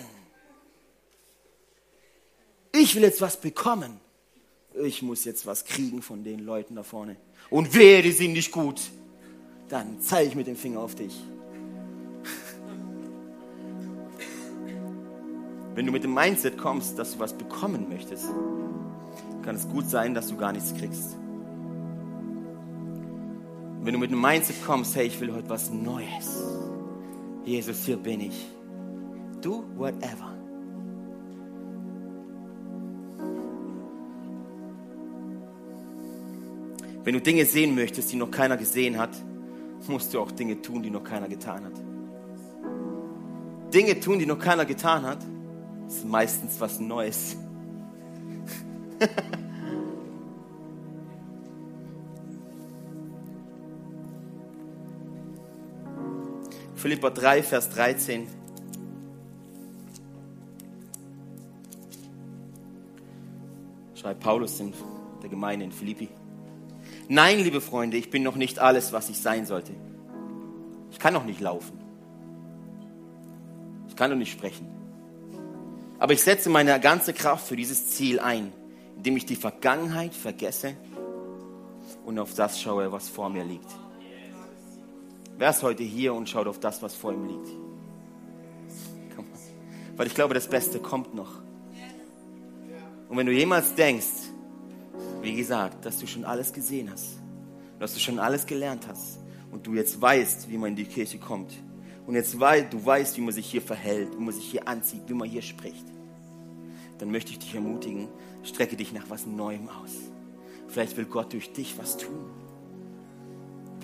Ich 2.71 2.95
will 2.95 3.03
jetzt 3.03 3.21
was 3.21 3.41
bekommen. 3.41 3.99
Ich 4.83 5.01
muss 5.01 5.25
jetzt 5.25 5.45
was 5.45 5.65
kriegen 5.65 6.01
von 6.01 6.23
den 6.23 6.39
Leuten 6.39 6.75
da 6.75 6.83
vorne. 6.83 7.15
Und 7.49 7.73
wehe, 7.73 8.01
die 8.01 8.11
sind 8.11 8.33
nicht 8.33 8.51
gut. 8.51 8.81
Dann 9.69 10.01
zeige 10.01 10.29
ich 10.29 10.35
mit 10.35 10.47
dem 10.47 10.55
Finger 10.55 10.79
auf 10.79 10.95
dich. 10.95 11.15
Wenn 15.75 15.85
du 15.85 15.91
mit 15.91 16.05
dem 16.05 16.13
Mindset 16.13 16.57
kommst, 16.57 16.97
dass 16.97 17.13
du 17.13 17.19
was 17.19 17.33
bekommen 17.33 17.89
möchtest, 17.89 18.29
kann 19.43 19.55
es 19.55 19.67
gut 19.67 19.89
sein, 19.89 20.13
dass 20.13 20.29
du 20.29 20.37
gar 20.37 20.53
nichts 20.53 20.73
kriegst. 20.73 21.17
Wenn 23.81 23.93
du 23.93 23.99
mit 23.99 24.09
dem 24.09 24.21
Mindset 24.21 24.55
kommst, 24.65 24.95
hey, 24.95 25.05
ich 25.05 25.19
will 25.19 25.33
heute 25.33 25.49
was 25.49 25.69
Neues. 25.69 26.43
Jesus, 27.43 27.83
hier 27.83 27.97
bin 27.97 28.21
ich. 28.21 28.47
Do 29.41 29.65
whatever. 29.75 30.33
Wenn 37.03 37.13
du 37.13 37.21
Dinge 37.21 37.45
sehen 37.45 37.75
möchtest, 37.75 38.13
die 38.13 38.15
noch 38.15 38.31
keiner 38.31 38.55
gesehen 38.55 38.97
hat, 38.97 39.11
musst 39.87 40.13
du 40.13 40.21
auch 40.21 40.31
Dinge 40.31 40.61
tun, 40.61 40.81
die 40.81 40.89
noch 40.89 41.03
keiner 41.03 41.27
getan 41.27 41.65
hat. 41.65 41.73
Dinge 43.73 43.99
tun, 43.99 44.19
die 44.19 44.25
noch 44.25 44.39
keiner 44.39 44.65
getan 44.65 45.03
hat, 45.03 45.19
ist 45.87 46.05
meistens 46.05 46.59
was 46.59 46.79
Neues. 46.79 47.35
Philippa 56.75 57.09
3, 57.09 57.41
Vers 57.41 57.69
13. 57.71 58.27
Schreibt 63.95 64.19
Paulus 64.19 64.59
in 64.59 64.71
der 65.23 65.29
Gemeinde 65.31 65.65
in 65.65 65.71
Philippi. 65.71 66.09
Nein, 67.07 67.39
liebe 67.39 67.59
Freunde, 67.59 67.97
ich 67.97 68.11
bin 68.11 68.21
noch 68.21 68.35
nicht 68.35 68.59
alles, 68.59 68.93
was 68.93 69.09
ich 69.09 69.17
sein 69.17 69.47
sollte. 69.47 69.73
Ich 70.91 70.99
kann 70.99 71.13
noch 71.13 71.25
nicht 71.25 71.39
laufen. 71.39 71.79
Ich 73.87 73.95
kann 73.95 74.11
noch 74.11 74.17
nicht 74.17 74.31
sprechen. 74.31 74.74
Aber 75.97 76.13
ich 76.13 76.21
setze 76.21 76.49
meine 76.49 76.79
ganze 76.79 77.13
Kraft 77.13 77.47
für 77.47 77.55
dieses 77.55 77.89
Ziel 77.89 78.19
ein, 78.19 78.51
indem 78.97 79.17
ich 79.17 79.25
die 79.25 79.35
Vergangenheit 79.35 80.13
vergesse 80.13 80.75
und 82.05 82.19
auf 82.19 82.33
das 82.33 82.59
schaue, 82.59 82.91
was 82.91 83.07
vor 83.07 83.29
mir 83.29 83.43
liegt. 83.43 83.69
Wer 85.37 85.49
ist 85.49 85.63
heute 85.63 85.83
hier 85.83 86.13
und 86.13 86.29
schaut 86.29 86.47
auf 86.47 86.59
das, 86.59 86.81
was 86.81 86.95
vor 86.95 87.13
ihm 87.13 87.27
liegt? 87.27 87.47
Weil 89.97 90.07
ich 90.07 90.13
glaube, 90.13 90.33
das 90.33 90.47
Beste 90.47 90.79
kommt 90.79 91.15
noch. 91.15 91.41
Und 93.07 93.17
wenn 93.17 93.25
du 93.25 93.31
jemals 93.31 93.75
denkst, 93.75 94.29
wie 95.21 95.35
gesagt, 95.35 95.85
dass 95.85 95.99
du 95.99 96.07
schon 96.07 96.25
alles 96.25 96.51
gesehen 96.51 96.91
hast, 96.91 97.19
dass 97.79 97.93
du 97.93 97.99
schon 97.99 98.19
alles 98.19 98.45
gelernt 98.45 98.87
hast 98.87 99.19
und 99.51 99.65
du 99.65 99.73
jetzt 99.73 100.01
weißt, 100.01 100.49
wie 100.49 100.57
man 100.57 100.71
in 100.71 100.75
die 100.75 100.85
Kirche 100.85 101.17
kommt 101.17 101.53
und 102.07 102.15
jetzt 102.15 102.39
weil 102.39 102.65
du 102.65 102.83
weißt, 102.85 103.17
wie 103.17 103.21
man 103.21 103.33
sich 103.33 103.45
hier 103.45 103.61
verhält, 103.61 104.13
wie 104.17 104.23
man 104.23 104.33
sich 104.33 104.45
hier 104.45 104.67
anzieht, 104.67 105.03
wie 105.07 105.13
man 105.13 105.29
hier 105.29 105.41
spricht, 105.41 105.85
dann 106.99 107.11
möchte 107.11 107.31
ich 107.31 107.39
dich 107.39 107.53
ermutigen, 107.55 108.07
strecke 108.43 108.75
dich 108.75 108.93
nach 108.93 109.09
was 109.09 109.25
Neuem 109.25 109.69
aus. 109.69 109.91
Vielleicht 110.67 110.95
will 110.97 111.05
Gott 111.05 111.33
durch 111.33 111.51
dich 111.51 111.77
was 111.77 111.97
tun 111.97 112.25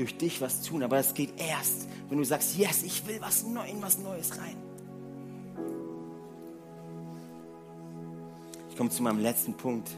durch 0.02 0.18
dich 0.18 0.42
was 0.42 0.62
tun, 0.62 0.84
aber 0.84 0.98
es 0.98 1.14
geht 1.14 1.30
erst, 1.38 1.88
wenn 2.10 2.18
du 2.18 2.24
sagst, 2.24 2.58
yes, 2.58 2.84
ich 2.84 3.06
will 3.08 3.18
was 3.20 3.44
Neues, 3.44 3.74
was 3.82 4.00
Neues 4.00 4.32
rein. 4.38 4.58
Ich 8.70 8.78
komme 8.78 8.90
zu 8.90 9.04
meinem 9.04 9.20
letzten 9.20 9.54
Punkt. 9.54 9.90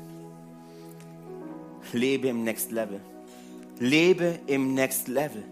Lebe 1.94 2.28
im 2.28 2.44
Next 2.44 2.72
Level. 2.72 3.00
Lebe 3.80 4.40
im 4.48 4.74
Next 4.74 5.08
Level. 5.08 5.44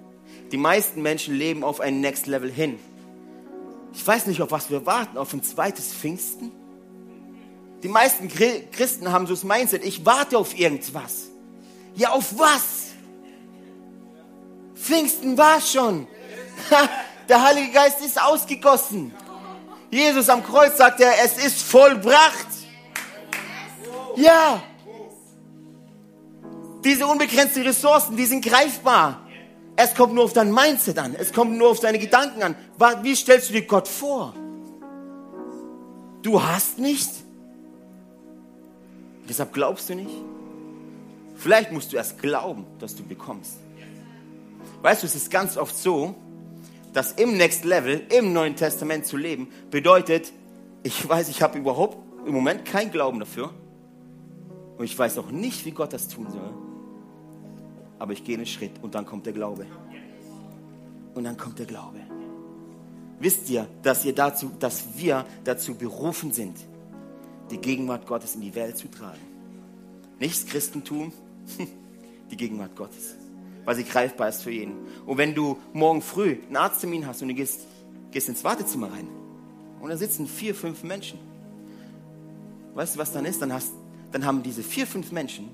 Die 0.52 0.58
meisten 0.58 1.02
Menschen 1.02 1.36
leben 1.36 1.64
auf 1.64 1.80
ein 1.80 2.02
Next 2.02 2.28
Level 2.28 2.52
hin. 2.52 2.78
Ich 3.94 4.06
weiß 4.06 4.26
nicht, 4.28 4.42
auf 4.42 4.52
was 4.52 4.70
wir 4.70 4.86
warten, 4.86 5.18
auf 5.18 5.34
ein 5.34 5.44
zweites 5.44 5.94
Pfingsten. 5.94 6.52
Die 7.84 7.88
meisten 7.88 8.28
Christen 8.28 9.12
haben 9.12 9.28
so 9.28 9.34
das 9.34 9.44
Mindset, 9.44 9.84
ich 9.84 10.06
warte 10.06 10.38
auf 10.38 10.58
irgendwas. 10.58 11.30
Ja, 11.96 12.12
auf 12.12 12.38
was? 12.38 12.92
Pfingsten 14.76 15.38
war 15.38 15.60
schon. 15.62 16.08
Der 17.30 17.42
Heilige 17.42 17.72
Geist 17.72 18.02
ist 18.02 18.22
ausgegossen. 18.22 19.14
Jesus 19.90 20.30
am 20.30 20.44
Kreuz 20.44 20.78
sagt 20.78 21.00
er, 21.02 21.14
es 21.24 21.38
ist 21.44 21.62
vollbracht. 21.62 22.48
Ja. 24.16 24.62
Diese 26.84 27.06
unbegrenzten 27.06 27.64
Ressourcen, 27.64 28.16
die 28.16 28.26
sind 28.26 28.44
greifbar. 28.44 29.28
Es 29.84 29.96
kommt 29.96 30.14
nur 30.14 30.26
auf 30.26 30.34
dein 30.34 30.54
Mindset 30.54 31.00
an. 31.00 31.16
Es 31.18 31.34
kommt 31.34 31.58
nur 31.58 31.70
auf 31.70 31.80
deine 31.80 31.98
Gedanken 31.98 32.44
an. 32.44 32.56
Wie 33.02 33.16
stellst 33.16 33.50
du 33.50 33.54
dir 33.54 33.64
Gott 33.64 33.88
vor? 33.88 34.36
Du 36.22 36.44
hast 36.44 36.78
nicht. 36.78 37.10
Deshalb 39.28 39.54
glaubst 39.54 39.90
du 39.90 39.96
nicht. 39.96 40.12
Vielleicht 41.36 41.72
musst 41.72 41.92
du 41.92 41.98
erst 41.98 42.22
glauben, 42.22 42.68
dass 42.78 42.96
du 42.96 43.04
bekommst. 43.04 43.58
Weißt 44.84 45.02
du, 45.02 45.08
es 45.08 45.16
ist 45.16 45.32
ganz 45.32 45.58
oft 45.58 45.76
so, 45.76 46.14
dass 46.94 47.14
im 47.14 47.36
Next 47.36 47.66
Level, 47.66 48.04
im 48.16 48.34
Neuen 48.34 48.56
Testament 48.56 49.08
zu 49.08 49.18
leben, 49.18 49.48
bedeutet, 49.72 50.32
ich 50.84 51.10
weiß, 51.10 51.28
ich 51.30 51.42
habe 51.42 51.58
überhaupt 51.58 51.98
im 52.28 52.34
Moment 52.34 52.66
keinen 52.66 52.92
Glauben 52.92 53.20
dafür. 53.20 53.50
Und 54.78 54.86
ich 54.86 54.98
weiß 54.98 55.18
auch 55.18 55.32
nicht, 55.32 55.66
wie 55.66 55.72
Gott 55.72 55.92
das 55.92 56.08
tun 56.08 56.28
soll. 56.30 56.71
Aber 58.02 58.14
ich 58.14 58.24
gehe 58.24 58.36
einen 58.36 58.48
Schritt 58.48 58.72
und 58.82 58.96
dann 58.96 59.06
kommt 59.06 59.28
der 59.28 59.34
Glaube. 59.34 59.68
Und 61.14 61.24
dann 61.24 61.38
kommt 61.38 61.60
der 61.60 61.68
Glaube. 61.68 62.00
Wisst 63.20 63.48
ihr, 63.52 63.68
dass 63.84 64.04
ihr 64.06 64.16
dazu, 64.16 64.52
dass 64.58 64.98
wir 64.98 65.26
dazu 65.44 65.76
berufen 65.76 66.32
sind, 66.32 66.58
die 67.52 67.60
Gegenwart 67.60 68.08
Gottes 68.08 68.34
in 68.34 68.42
die 68.42 68.56
Welt 68.56 68.76
zu 68.76 68.90
tragen? 68.90 69.22
Nicht 70.20 70.34
das 70.34 70.46
Christentum, 70.48 71.14
die 72.32 72.38
Gegenwart 72.38 72.76
Gottes 72.76 73.16
weil 73.64 73.76
sie 73.76 73.84
greifbar 73.84 74.30
ist 74.30 74.42
für 74.42 74.50
jeden. 74.50 74.74
Und 75.06 75.18
wenn 75.20 75.36
du 75.36 75.58
morgen 75.72 76.02
früh 76.02 76.38
einen 76.48 76.58
Arzttermin 76.58 77.06
hast 77.06 77.22
und 77.22 77.28
du 77.28 77.36
gehst, 77.36 77.68
gehst 78.10 78.28
ins 78.28 78.44
Wartezimmer 78.44 78.92
rein 78.92 79.08
und 79.80 79.90
da 79.90 79.98
sitzen 79.98 80.28
vier, 80.28 80.56
fünf 80.56 80.84
Menschen, 80.84 81.20
weißt 82.74 82.96
du, 82.96 83.00
was 83.00 83.12
dann 83.12 83.26
ist? 83.26 83.42
Dann, 83.42 83.54
hast, 83.54 83.72
dann 84.12 84.26
haben 84.26 84.42
diese 84.44 84.64
vier, 84.64 84.88
fünf 84.88 85.12
Menschen 85.12 85.50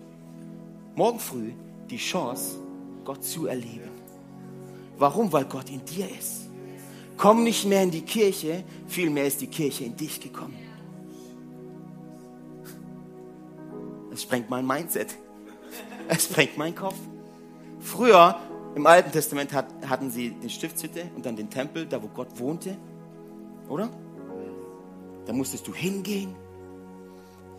morgen 0.96 1.20
früh 1.20 1.52
die 1.90 1.98
Chance, 1.98 2.58
Gott 3.04 3.24
zu 3.24 3.48
erleben. 3.48 3.90
Warum? 4.98 5.32
Weil 5.32 5.46
Gott 5.46 5.70
in 5.70 5.84
dir 5.86 6.10
ist. 6.10 6.50
Komm 7.18 7.44
nicht 7.44 7.66
mehr 7.66 7.84
in 7.84 7.92
die 7.92 8.02
Kirche, 8.02 8.64
vielmehr 8.88 9.26
ist 9.26 9.42
die 9.42 9.48
Kirche 9.48 9.86
in 9.86 9.96
dich 9.96 10.20
gekommen. 10.20 10.58
Es 14.12 14.24
sprengt 14.24 14.50
mein 14.50 14.66
Mindset. 14.66 15.16
Es 16.08 16.26
sprengt 16.26 16.58
meinen 16.58 16.76
Kopf. 16.76 16.96
Früher 17.80 18.40
im 18.76 18.86
Alten 18.86 19.12
Testament 19.12 19.54
hat, 19.54 19.68
hatten 19.88 20.12
sie 20.12 20.32
die 20.32 20.50
Stiftshütte 20.50 21.10
und 21.16 21.26
dann 21.26 21.36
den 21.36 21.50
Tempel, 21.50 21.86
da 21.86 22.02
wo 22.02 22.08
Gott 22.08 22.40
wohnte, 22.40 22.78
oder? 23.70 23.90
Da 25.26 25.34
musstest 25.34 25.68
du 25.68 25.74
hingehen. 25.74 26.36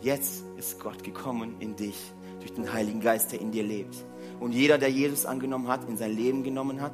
Jetzt 0.01 0.43
ist 0.57 0.79
Gott 0.79 1.03
gekommen 1.03 1.55
in 1.59 1.75
dich 1.75 1.97
durch 2.39 2.53
den 2.53 2.71
Heiligen 2.71 3.01
Geist, 3.01 3.31
der 3.31 3.41
in 3.41 3.51
dir 3.51 3.63
lebt. 3.63 3.95
Und 4.39 4.53
jeder, 4.53 4.77
der 4.77 4.89
Jesus 4.89 5.25
angenommen 5.25 5.67
hat, 5.67 5.87
in 5.89 5.97
sein 5.97 6.15
Leben 6.15 6.43
genommen 6.43 6.81
hat, 6.81 6.93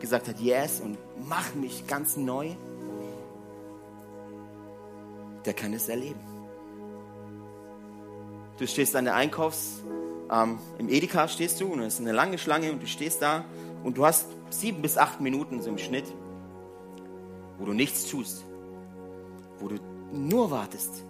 gesagt 0.00 0.28
hat, 0.28 0.40
yes, 0.40 0.80
und 0.80 0.96
mach 1.28 1.54
mich 1.54 1.86
ganz 1.86 2.16
neu, 2.16 2.50
der 5.44 5.54
kann 5.54 5.72
es 5.72 5.88
erleben. 5.88 6.20
Du 8.58 8.66
stehst 8.66 8.96
an 8.96 9.04
der 9.04 9.14
Einkaufs- 9.14 9.82
ähm, 10.30 10.58
im 10.78 10.88
Edeka 10.88 11.26
stehst 11.28 11.60
du 11.60 11.72
und 11.72 11.80
es 11.80 11.94
ist 11.94 12.00
eine 12.00 12.12
lange 12.12 12.38
Schlange 12.38 12.70
und 12.70 12.82
du 12.82 12.86
stehst 12.86 13.22
da 13.22 13.44
und 13.82 13.96
du 13.96 14.04
hast 14.04 14.26
sieben 14.50 14.82
bis 14.82 14.98
acht 14.98 15.20
Minuten 15.20 15.62
so 15.62 15.70
im 15.70 15.78
Schnitt, 15.78 16.04
wo 17.58 17.64
du 17.64 17.72
nichts 17.72 18.06
tust, 18.06 18.44
wo 19.58 19.68
du 19.68 19.76
nur 20.12 20.50
wartest. 20.50 21.04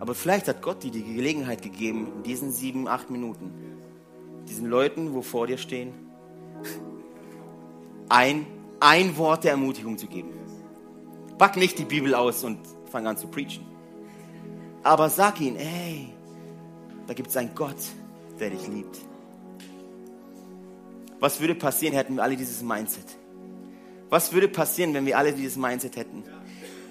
Aber 0.00 0.14
vielleicht 0.14 0.48
hat 0.48 0.60
Gott 0.60 0.82
dir 0.82 0.90
die 0.90 1.04
Gelegenheit 1.04 1.62
gegeben, 1.62 2.08
in 2.16 2.22
diesen 2.24 2.50
sieben, 2.50 2.88
acht 2.88 3.10
Minuten, 3.10 3.52
diesen 4.48 4.66
Leuten, 4.66 5.14
wo 5.14 5.22
vor 5.22 5.46
dir 5.46 5.58
stehen, 5.58 5.92
ein, 8.08 8.46
ein 8.80 9.16
Wort 9.16 9.44
der 9.44 9.52
Ermutigung 9.52 9.98
zu 9.98 10.06
geben. 10.06 10.30
Pack 11.38 11.56
nicht 11.56 11.78
die 11.78 11.84
Bibel 11.84 12.14
aus 12.14 12.44
und 12.44 12.58
fang 12.90 13.06
an 13.06 13.16
zu 13.16 13.26
preachen. 13.28 13.66
Aber 14.82 15.08
sag 15.08 15.40
ihnen, 15.40 15.56
ey, 15.56 16.10
da 17.06 17.14
gibt 17.14 17.30
es 17.30 17.36
einen 17.36 17.54
Gott, 17.54 17.76
der 18.38 18.50
dich 18.50 18.66
liebt. 18.68 18.98
Was 21.20 21.40
würde 21.40 21.54
passieren, 21.54 21.94
hätten 21.94 22.16
wir 22.16 22.22
alle 22.22 22.36
dieses 22.36 22.62
Mindset? 22.62 23.04
Was 24.10 24.32
würde 24.32 24.48
passieren, 24.48 24.94
wenn 24.94 25.06
wir 25.06 25.18
alle 25.18 25.32
dieses 25.32 25.56
Mindset 25.56 25.96
hätten? 25.96 26.22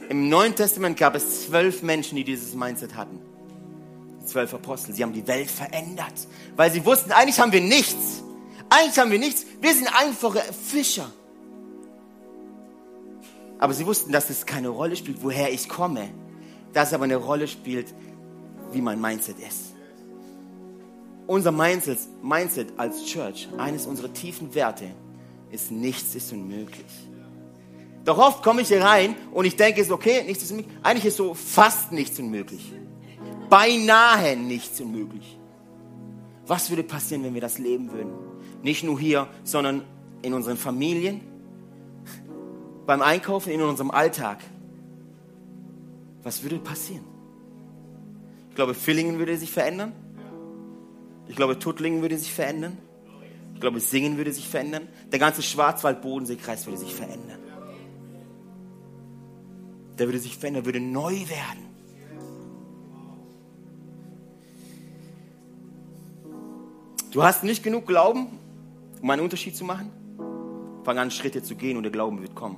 Im 0.09 0.27
Neuen 0.27 0.55
Testament 0.55 0.97
gab 0.97 1.15
es 1.15 1.45
zwölf 1.45 1.83
Menschen, 1.83 2.15
die 2.15 2.23
dieses 2.23 2.53
Mindset 2.53 2.95
hatten. 2.95 3.19
Zwölf 4.25 4.53
Apostel. 4.53 4.93
Sie 4.93 5.03
haben 5.03 5.13
die 5.13 5.27
Welt 5.27 5.49
verändert, 5.49 6.13
weil 6.55 6.71
sie 6.71 6.85
wussten, 6.85 7.11
eigentlich 7.11 7.39
haben 7.39 7.51
wir 7.51 7.61
nichts. 7.61 8.23
Eigentlich 8.69 8.97
haben 8.97 9.11
wir 9.11 9.19
nichts. 9.19 9.45
Wir 9.61 9.73
sind 9.73 9.87
einfache 9.87 10.41
Fischer. 10.53 11.11
Aber 13.59 13.73
sie 13.73 13.85
wussten, 13.85 14.11
dass 14.11 14.29
es 14.29 14.45
keine 14.45 14.69
Rolle 14.69 14.95
spielt, 14.95 15.23
woher 15.23 15.51
ich 15.51 15.69
komme. 15.69 16.09
Dass 16.73 16.89
es 16.89 16.93
aber 16.93 17.03
eine 17.03 17.17
Rolle 17.17 17.47
spielt, 17.47 17.93
wie 18.71 18.81
mein 18.81 18.99
Mindset 18.99 19.39
ist 19.39 19.73
unser 21.27 21.51
Mindset, 21.51 21.99
Mindset 22.21 22.67
als 22.77 23.05
Church, 23.05 23.47
eines 23.57 23.85
unserer 23.85 24.13
tiefen 24.13 24.53
Werte, 24.55 24.85
ist 25.51 25.71
nichts 25.71 26.15
ist 26.15 26.31
unmöglich. 26.33 26.85
Doch 28.05 28.17
oft 28.17 28.43
komme 28.43 28.61
ich 28.61 28.67
hier 28.67 28.81
rein 28.81 29.15
und 29.31 29.45
ich 29.45 29.55
denke, 29.55 29.79
es 29.79 29.87
ist 29.87 29.93
okay, 29.93 30.23
nichts 30.23 30.43
ist 30.43 30.51
unmöglich. 30.51 30.75
Eigentlich 30.83 31.05
ist 31.05 31.17
so 31.17 31.33
fast 31.33 31.91
nichts 31.91 32.19
unmöglich. 32.19 32.73
Beinahe 33.53 34.35
nichts 34.35 34.81
unmöglich. 34.81 35.37
Was 36.47 36.71
würde 36.71 36.81
passieren, 36.81 37.23
wenn 37.23 37.35
wir 37.35 37.41
das 37.41 37.59
leben 37.59 37.91
würden? 37.91 38.11
Nicht 38.63 38.83
nur 38.83 38.99
hier, 38.99 39.27
sondern 39.43 39.83
in 40.23 40.33
unseren 40.33 40.57
Familien, 40.57 41.21
beim 42.87 43.03
Einkaufen, 43.03 43.51
in 43.51 43.61
unserem 43.61 43.91
Alltag. 43.91 44.39
Was 46.23 46.41
würde 46.41 46.57
passieren? 46.57 47.03
Ich 48.49 48.55
glaube, 48.55 48.73
Villingen 48.73 49.19
würde 49.19 49.37
sich 49.37 49.51
verändern. 49.51 49.91
Ich 51.27 51.35
glaube, 51.35 51.59
Tuttlingen 51.59 52.01
würde 52.01 52.17
sich 52.17 52.33
verändern. 52.33 52.75
Ich 53.53 53.61
glaube, 53.61 53.79
Singen 53.81 54.17
würde 54.17 54.33
sich 54.33 54.47
verändern. 54.47 54.87
Der 55.11 55.19
ganze 55.19 55.43
Schwarzwald-Bodenseekreis 55.43 56.65
würde 56.65 56.79
sich 56.79 56.95
verändern. 56.95 57.37
Der 59.99 60.07
würde 60.07 60.17
sich 60.17 60.39
verändern, 60.39 60.65
würde 60.65 60.79
neu 60.79 61.13
werden. 61.29 61.72
Du 67.13 67.21
hast 67.21 67.43
nicht 67.43 67.61
genug 67.61 67.85
Glauben, 67.85 68.39
um 68.99 69.07
einen 69.11 69.21
Unterschied 69.21 69.55
zu 69.55 69.63
machen? 69.63 69.91
Fang 70.83 70.97
an, 70.97 71.11
Schritte 71.11 71.43
zu 71.43 71.53
gehen 71.53 71.77
und 71.77 71.83
der 71.83 71.91
Glauben 71.91 72.19
wird 72.23 72.33
kommen. 72.33 72.57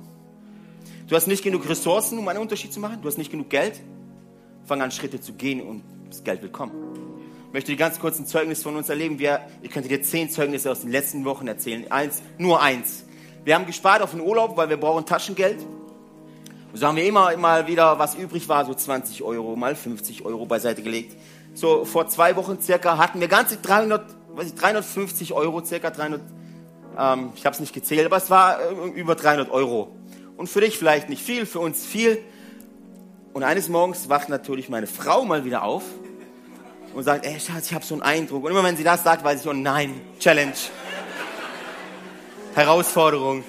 Du 1.06 1.14
hast 1.14 1.26
nicht 1.26 1.44
genug 1.44 1.68
Ressourcen, 1.68 2.18
um 2.18 2.26
einen 2.26 2.38
Unterschied 2.38 2.72
zu 2.72 2.80
machen? 2.80 3.00
Du 3.02 3.06
hast 3.06 3.18
nicht 3.18 3.30
genug 3.30 3.50
Geld? 3.50 3.82
Fang 4.64 4.80
an, 4.80 4.90
Schritte 4.90 5.20
zu 5.20 5.34
gehen 5.34 5.60
und 5.60 5.82
das 6.08 6.24
Geld 6.24 6.40
wird 6.40 6.54
kommen. 6.54 6.72
Ich 7.48 7.52
möchte 7.52 7.72
dir 7.72 7.76
ganz 7.76 8.00
kurz 8.00 8.18
ein 8.18 8.26
Zeugnis 8.26 8.62
von 8.62 8.76
uns 8.76 8.88
erleben. 8.88 9.18
Wir, 9.18 9.42
ich 9.60 9.70
könnte 9.70 9.90
dir 9.90 10.00
zehn 10.00 10.30
Zeugnisse 10.30 10.70
aus 10.70 10.80
den 10.80 10.90
letzten 10.90 11.26
Wochen 11.26 11.46
erzählen. 11.46 11.90
Eins, 11.92 12.22
nur 12.38 12.62
eins. 12.62 13.04
Wir 13.44 13.56
haben 13.56 13.66
gespart 13.66 14.00
auf 14.00 14.12
den 14.12 14.22
Urlaub, 14.22 14.56
weil 14.56 14.70
wir 14.70 14.78
brauchen 14.78 15.04
Taschengeld. 15.04 15.60
Und 16.72 16.78
so 16.78 16.86
haben 16.86 16.96
wir 16.96 17.04
immer 17.04 17.36
mal 17.36 17.66
wieder, 17.66 17.98
was 17.98 18.14
übrig 18.14 18.48
war, 18.48 18.64
so 18.64 18.72
20 18.72 19.22
Euro, 19.22 19.54
mal 19.54 19.76
50 19.76 20.24
Euro 20.24 20.46
beiseite 20.46 20.82
gelegt. 20.82 21.14
So 21.52 21.84
vor 21.84 22.08
zwei 22.08 22.36
Wochen 22.36 22.58
circa 22.58 22.96
hatten 22.96 23.20
wir 23.20 23.28
ganze 23.28 23.58
300, 23.58 24.16
weiß 24.36 24.48
ich, 24.48 24.54
350 24.54 25.32
Euro, 25.32 25.64
circa 25.64 25.90
300, 25.90 26.20
ähm, 26.98 27.30
ich 27.34 27.46
habe 27.46 27.54
es 27.54 27.60
nicht 27.60 27.72
gezählt, 27.72 28.06
aber 28.06 28.16
es 28.16 28.30
war 28.30 28.60
äh, 28.60 28.88
über 28.90 29.14
300 29.14 29.50
Euro. 29.50 29.96
Und 30.36 30.48
für 30.48 30.60
dich 30.60 30.78
vielleicht 30.78 31.08
nicht 31.08 31.22
viel, 31.22 31.46
für 31.46 31.60
uns 31.60 31.84
viel. 31.84 32.18
Und 33.32 33.42
eines 33.42 33.68
Morgens 33.68 34.08
wacht 34.08 34.28
natürlich 34.28 34.68
meine 34.68 34.86
Frau 34.86 35.24
mal 35.24 35.44
wieder 35.44 35.62
auf 35.62 35.82
und 36.94 37.02
sagt, 37.02 37.26
ey 37.26 37.38
Schatz, 37.40 37.66
ich 37.66 37.74
habe 37.74 37.84
so 37.84 37.94
einen 37.94 38.02
Eindruck. 38.02 38.44
Und 38.44 38.50
immer 38.50 38.64
wenn 38.64 38.76
sie 38.76 38.84
das 38.84 39.02
sagt, 39.02 39.24
weiß 39.24 39.40
ich, 39.40 39.48
oh 39.48 39.52
nein, 39.52 40.00
Challenge. 40.18 40.54
Herausforderung. 42.54 43.44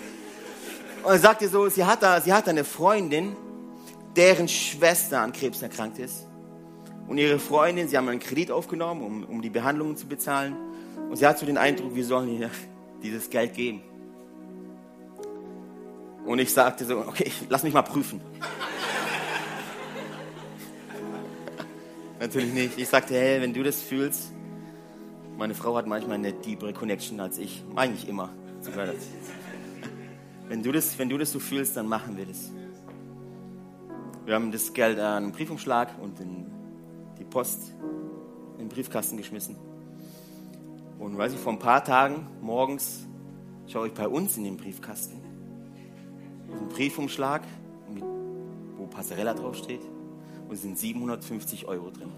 Und 1.04 1.14
dann 1.14 1.22
sagt 1.22 1.42
ihr 1.42 1.50
so, 1.50 1.70
sie 1.70 1.86
hat, 1.86 2.04
da, 2.04 2.20
sie 2.20 2.34
hat 2.34 2.50
eine 2.50 2.66
Freundin, 2.66 3.36
deren 4.18 4.50
Schwester 4.50 5.22
an 5.22 5.32
Krebs 5.32 5.62
erkrankt 5.62 6.00
ist. 6.00 6.28
Und 7.08 7.18
ihre 7.18 7.40
Freundin, 7.40 7.88
sie 7.88 7.98
haben 7.98 8.10
einen 8.10 8.20
Kredit 8.20 8.52
aufgenommen, 8.52 9.02
um, 9.02 9.24
um 9.24 9.42
die 9.42 9.50
Behandlungen 9.50 9.96
zu 9.96 10.08
bezahlen. 10.08 10.58
Und 11.10 11.16
sie 11.16 11.26
hat 11.26 11.40
so 11.40 11.46
den 11.46 11.58
Eindruck, 11.58 11.96
wir 11.96 12.06
sollen 12.06 12.40
ihr 12.40 12.50
dieses 13.04 13.30
Geld 13.30 13.54
geben. 13.54 13.82
Und 16.26 16.40
ich 16.40 16.54
sagte 16.54 16.86
so, 16.86 17.00
okay, 17.00 17.32
lass 17.50 17.64
mich 17.64 17.74
mal 17.74 17.84
prüfen. 17.84 18.22
Natürlich 22.20 22.54
nicht. 22.54 22.78
Ich 22.78 22.90
sagte, 22.90 23.14
hey, 23.14 23.42
wenn 23.42 23.54
du 23.54 23.64
das 23.64 23.82
fühlst, 23.82 24.34
meine 25.38 25.54
Frau 25.54 25.78
hat 25.78 25.88
manchmal 25.88 26.16
eine 26.16 26.34
deepere 26.34 26.74
Connection 26.74 27.20
als 27.20 27.38
ich. 27.38 27.64
Eigentlich 27.76 28.10
immer. 28.10 28.30
Wenn 30.50 30.64
du 30.64 30.72
das, 30.72 30.98
wenn 30.98 31.10
du 31.10 31.18
das 31.18 31.32
so 31.32 31.40
fühlst, 31.40 31.78
dann 31.78 31.88
machen 31.88 32.18
wir 32.18 32.26
das. 32.26 32.52
Wir 34.26 34.34
haben 34.34 34.52
das 34.52 34.74
Geld 34.74 35.00
an 35.00 35.24
einen 35.24 35.32
Briefumschlag 35.32 35.90
und 36.02 36.20
in 36.20 36.48
die 37.18 37.24
Post 37.24 37.74
in 38.58 38.66
den 38.66 38.70
Briefkasten 38.70 39.16
geschmissen. 39.16 39.56
Und 41.00 41.18
weiß 41.18 41.34
ich, 41.34 41.40
vor 41.40 41.54
ein 41.54 41.60
paar 41.60 41.84
Tagen 41.84 42.28
morgens 42.42 43.08
schaue 43.68 43.88
ich 43.88 43.94
bei 43.94 44.08
uns 44.08 44.38
in 44.38 44.44
den 44.44 44.58
Briefkasten. 44.58 45.22
Ein 46.52 46.70
Briefumschlag, 46.70 47.44
wo 48.78 48.88
Passarella 48.88 49.34
draufsteht. 49.34 49.82
Und 50.48 50.56
es 50.56 50.62
sind 50.62 50.80
750 50.80 51.68
Euro 51.68 51.92
drin. 51.92 52.12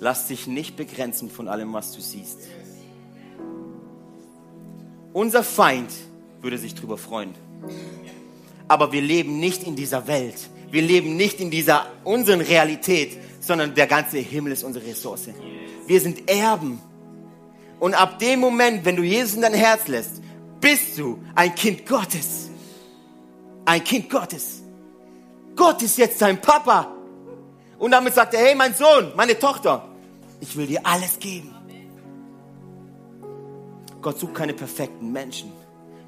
Lass 0.00 0.26
dich 0.26 0.46
nicht 0.46 0.76
begrenzen 0.76 1.30
von 1.30 1.46
allem, 1.46 1.72
was 1.72 1.92
du 1.92 2.00
siehst. 2.00 2.40
Unser 5.12 5.44
Feind 5.44 5.92
würde 6.40 6.58
sich 6.58 6.74
darüber 6.74 6.98
freuen. 6.98 7.34
Aber 8.66 8.92
wir 8.92 9.02
leben 9.02 9.38
nicht 9.38 9.62
in 9.62 9.76
dieser 9.76 10.06
Welt. 10.08 10.50
Wir 10.70 10.82
leben 10.82 11.16
nicht 11.16 11.40
in 11.40 11.50
dieser 11.50 11.86
unseren 12.02 12.40
Realität, 12.40 13.18
sondern 13.42 13.74
der 13.74 13.86
ganze 13.86 14.18
Himmel 14.18 14.52
ist 14.52 14.62
unsere 14.62 14.86
Ressource. 14.86 15.28
Wir 15.86 16.00
sind 16.00 16.30
Erben. 16.30 16.80
Und 17.80 17.94
ab 17.94 18.18
dem 18.20 18.40
Moment, 18.40 18.84
wenn 18.84 18.96
du 18.96 19.02
Jesus 19.02 19.34
in 19.34 19.42
dein 19.42 19.54
Herz 19.54 19.88
lässt, 19.88 20.22
bist 20.60 20.96
du 20.96 21.18
ein 21.34 21.54
Kind 21.54 21.84
Gottes. 21.84 22.50
Ein 23.64 23.82
Kind 23.82 24.08
Gottes. 24.08 24.62
Gott 25.56 25.82
ist 25.82 25.98
jetzt 25.98 26.22
dein 26.22 26.40
Papa. 26.40 26.92
Und 27.78 27.90
damit 27.90 28.14
sagt 28.14 28.34
er, 28.34 28.40
hey, 28.40 28.54
mein 28.54 28.74
Sohn, 28.74 29.12
meine 29.16 29.36
Tochter, 29.36 29.88
ich 30.40 30.56
will 30.56 30.68
dir 30.68 30.86
alles 30.86 31.18
geben. 31.18 31.52
Gott 34.00 34.20
sucht 34.20 34.34
keine 34.34 34.54
perfekten 34.54 35.10
Menschen. 35.10 35.52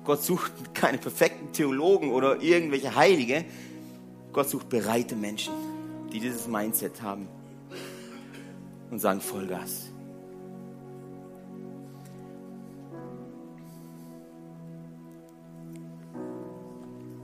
Gott 0.04 0.22
sucht 0.22 0.52
keine 0.74 0.98
perfekten 0.98 1.52
Theologen 1.52 2.12
oder 2.12 2.40
irgendwelche 2.40 2.94
Heilige. 2.94 3.44
Gott 4.32 4.50
sucht 4.50 4.68
bereite 4.68 5.16
Menschen, 5.16 5.52
die 6.14 6.20
dieses 6.20 6.46
Mindset 6.46 7.02
haben 7.02 7.28
und 8.90 9.00
sagen 9.00 9.20
Vollgas. 9.20 9.90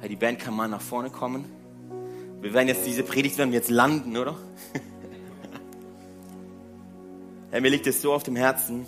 Die 0.09 0.17
Band 0.17 0.41
kann 0.41 0.55
mal 0.55 0.67
nach 0.67 0.81
vorne 0.81 1.09
kommen. 1.09 1.45
Wir 2.41 2.53
werden 2.53 2.67
jetzt 2.67 2.85
diese 2.85 3.05
Predigt 3.05 3.39
werden 3.39 3.53
wir 3.53 3.59
jetzt 3.59 3.71
landen, 3.71 4.17
oder? 4.17 4.37
Herr, 7.53 7.61
mir 7.61 7.71
liegt 7.71 7.87
es 7.87 8.03
so 8.03 8.13
auf 8.13 8.25
dem 8.25 8.35
Herzen, 8.35 8.87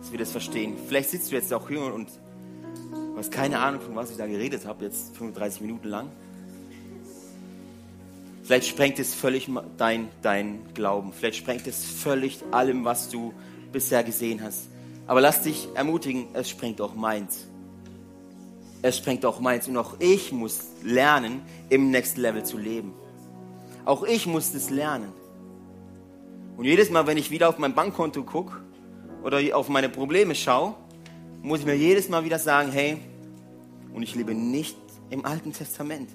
dass 0.00 0.12
wir 0.12 0.18
das 0.18 0.30
verstehen. 0.30 0.74
Vielleicht 0.88 1.10
sitzt 1.10 1.30
du 1.30 1.36
jetzt 1.36 1.52
auch 1.52 1.68
hier 1.68 1.82
und 1.82 2.08
hast 3.14 3.30
keine 3.30 3.58
Ahnung, 3.58 3.82
von 3.82 3.94
was 3.94 4.10
ich 4.10 4.16
da 4.16 4.26
geredet 4.26 4.64
habe, 4.64 4.86
jetzt 4.86 5.14
35 5.18 5.60
Minuten 5.60 5.88
lang. 5.88 6.10
Vielleicht 8.46 8.68
sprengt 8.68 9.00
es 9.00 9.12
völlig 9.12 9.50
dein, 9.76 10.08
dein 10.22 10.60
Glauben. 10.72 11.12
Vielleicht 11.12 11.38
sprengt 11.38 11.66
es 11.66 11.84
völlig 11.84 12.44
allem, 12.52 12.84
was 12.84 13.08
du 13.08 13.34
bisher 13.72 14.04
gesehen 14.04 14.40
hast. 14.40 14.68
Aber 15.08 15.20
lass 15.20 15.42
dich 15.42 15.66
ermutigen, 15.74 16.28
es 16.32 16.48
sprengt 16.48 16.80
auch 16.80 16.94
meins. 16.94 17.48
Es 18.82 18.98
sprengt 18.98 19.24
auch 19.24 19.40
meins. 19.40 19.66
Und 19.66 19.76
auch 19.76 19.96
ich 19.98 20.30
muss 20.30 20.60
lernen, 20.84 21.42
im 21.70 21.90
Next 21.90 22.18
Level 22.18 22.44
zu 22.44 22.56
leben. 22.56 22.94
Auch 23.84 24.04
ich 24.04 24.28
muss 24.28 24.54
es 24.54 24.70
lernen. 24.70 25.12
Und 26.56 26.66
jedes 26.66 26.88
Mal, 26.88 27.04
wenn 27.08 27.18
ich 27.18 27.32
wieder 27.32 27.48
auf 27.48 27.58
mein 27.58 27.74
Bankkonto 27.74 28.22
gucke 28.22 28.58
oder 29.24 29.40
auf 29.56 29.68
meine 29.68 29.88
Probleme 29.88 30.36
schaue, 30.36 30.76
muss 31.42 31.60
ich 31.60 31.66
mir 31.66 31.74
jedes 31.74 32.08
Mal 32.08 32.24
wieder 32.24 32.38
sagen, 32.38 32.70
hey, 32.70 32.98
und 33.92 34.04
ich 34.04 34.14
lebe 34.14 34.36
nicht 34.36 34.76
im 35.10 35.24
Alten 35.24 35.52
Testament. 35.52 36.10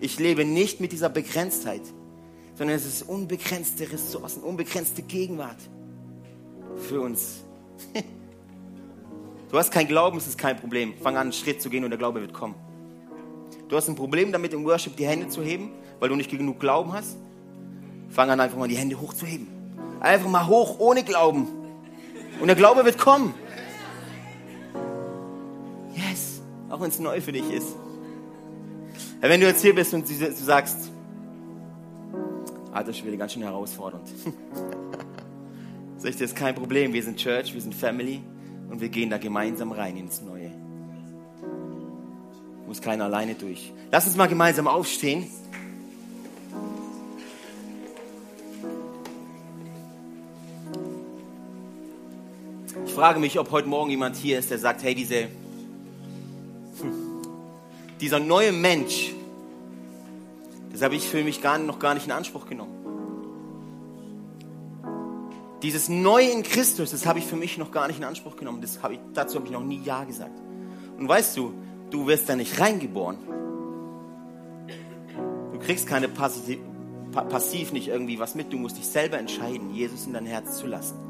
Ich 0.00 0.18
lebe 0.18 0.44
nicht 0.44 0.80
mit 0.80 0.92
dieser 0.92 1.08
Begrenztheit, 1.08 1.82
sondern 2.54 2.76
es 2.76 2.86
ist 2.86 3.02
unbegrenzte 3.02 3.90
Ressourcen, 3.90 4.42
unbegrenzte 4.42 5.02
Gegenwart 5.02 5.58
für 6.88 7.00
uns. 7.00 7.44
Du 9.50 9.56
hast 9.56 9.70
kein 9.70 9.88
Glauben, 9.88 10.18
es 10.18 10.26
ist 10.26 10.36
kein 10.36 10.58
Problem. 10.58 10.92
Fang 11.02 11.16
an, 11.16 11.22
einen 11.22 11.32
Schritt 11.32 11.62
zu 11.62 11.70
gehen 11.70 11.82
und 11.82 11.88
der 11.88 11.96
Glaube 11.96 12.20
wird 12.20 12.34
kommen. 12.34 12.54
Du 13.68 13.76
hast 13.76 13.88
ein 13.88 13.94
Problem 13.94 14.30
damit, 14.30 14.52
im 14.52 14.62
Worship 14.66 14.94
die 14.96 15.06
Hände 15.06 15.28
zu 15.28 15.42
heben, 15.42 15.70
weil 16.00 16.10
du 16.10 16.16
nicht 16.16 16.30
genug 16.30 16.60
Glauben 16.60 16.92
hast. 16.92 17.16
Fang 18.10 18.28
an, 18.28 18.40
einfach 18.40 18.58
mal 18.58 18.68
die 18.68 18.76
Hände 18.76 19.00
hochzuheben. 19.00 19.46
Einfach 20.00 20.28
mal 20.28 20.46
hoch, 20.46 20.78
ohne 20.78 21.02
Glauben. 21.02 21.48
Und 22.40 22.46
der 22.46 22.56
Glaube 22.56 22.84
wird 22.84 22.98
kommen. 22.98 23.32
Yes, 25.94 26.42
auch 26.68 26.82
wenn 26.82 26.90
es 26.90 26.98
neu 26.98 27.18
für 27.22 27.32
dich 27.32 27.50
ist. 27.50 27.74
Ja, 29.20 29.28
wenn 29.28 29.40
du 29.40 29.48
jetzt 29.48 29.62
hier 29.62 29.74
bist 29.74 29.92
und 29.94 30.08
du 30.08 30.32
sagst, 30.32 30.92
alter 32.72 32.92
Schwede, 32.92 33.16
ganz 33.16 33.32
schön 33.32 33.42
herausfordernd. 33.42 34.06
Sag 35.98 36.10
ich, 36.10 36.16
das 36.16 36.30
ist 36.30 36.36
kein 36.36 36.54
Problem. 36.54 36.92
Wir 36.92 37.02
sind 37.02 37.16
Church, 37.18 37.52
wir 37.52 37.60
sind 37.60 37.74
Family 37.74 38.20
und 38.70 38.80
wir 38.80 38.88
gehen 38.88 39.10
da 39.10 39.18
gemeinsam 39.18 39.72
rein 39.72 39.96
ins 39.96 40.22
Neue. 40.22 40.52
Muss 42.68 42.80
keiner 42.80 43.06
alleine 43.06 43.34
durch. 43.34 43.72
Lass 43.90 44.06
uns 44.06 44.16
mal 44.16 44.28
gemeinsam 44.28 44.68
aufstehen. 44.68 45.26
Ich 52.86 52.92
frage 52.92 53.18
mich, 53.18 53.36
ob 53.40 53.50
heute 53.50 53.66
Morgen 53.66 53.90
jemand 53.90 54.14
hier 54.14 54.38
ist, 54.38 54.52
der 54.52 54.58
sagt, 54.58 54.84
hey, 54.84 54.94
diese, 54.94 55.26
dieser 58.00 58.20
neue 58.20 58.52
Mensch, 58.52 59.12
das 60.72 60.82
habe 60.82 60.94
ich 60.94 61.08
für 61.08 61.22
mich 61.22 61.42
gar, 61.42 61.58
noch 61.58 61.78
gar 61.78 61.94
nicht 61.94 62.06
in 62.06 62.12
Anspruch 62.12 62.46
genommen. 62.46 62.74
Dieses 65.62 65.88
Neue 65.88 66.30
in 66.30 66.44
Christus, 66.44 66.92
das 66.92 67.04
habe 67.04 67.18
ich 67.18 67.26
für 67.26 67.34
mich 67.34 67.58
noch 67.58 67.72
gar 67.72 67.88
nicht 67.88 67.98
in 67.98 68.04
Anspruch 68.04 68.36
genommen. 68.36 68.60
Das 68.60 68.80
habe 68.82 68.94
ich, 68.94 69.00
dazu 69.12 69.36
habe 69.36 69.46
ich 69.46 69.52
noch 69.52 69.64
nie 69.64 69.80
Ja 69.82 70.04
gesagt. 70.04 70.38
Und 70.96 71.08
weißt 71.08 71.36
du, 71.36 71.52
du 71.90 72.06
wirst 72.06 72.28
da 72.28 72.36
nicht 72.36 72.60
reingeboren. 72.60 73.18
Du 75.52 75.58
kriegst 75.58 75.88
keine 75.88 76.08
passiv, 76.08 76.58
passiv 77.12 77.72
nicht 77.72 77.88
irgendwie 77.88 78.20
was 78.20 78.36
mit. 78.36 78.52
Du 78.52 78.56
musst 78.56 78.76
dich 78.78 78.86
selber 78.86 79.18
entscheiden, 79.18 79.74
Jesus 79.74 80.06
in 80.06 80.12
dein 80.12 80.26
Herz 80.26 80.58
zu 80.58 80.68
lassen. 80.68 81.07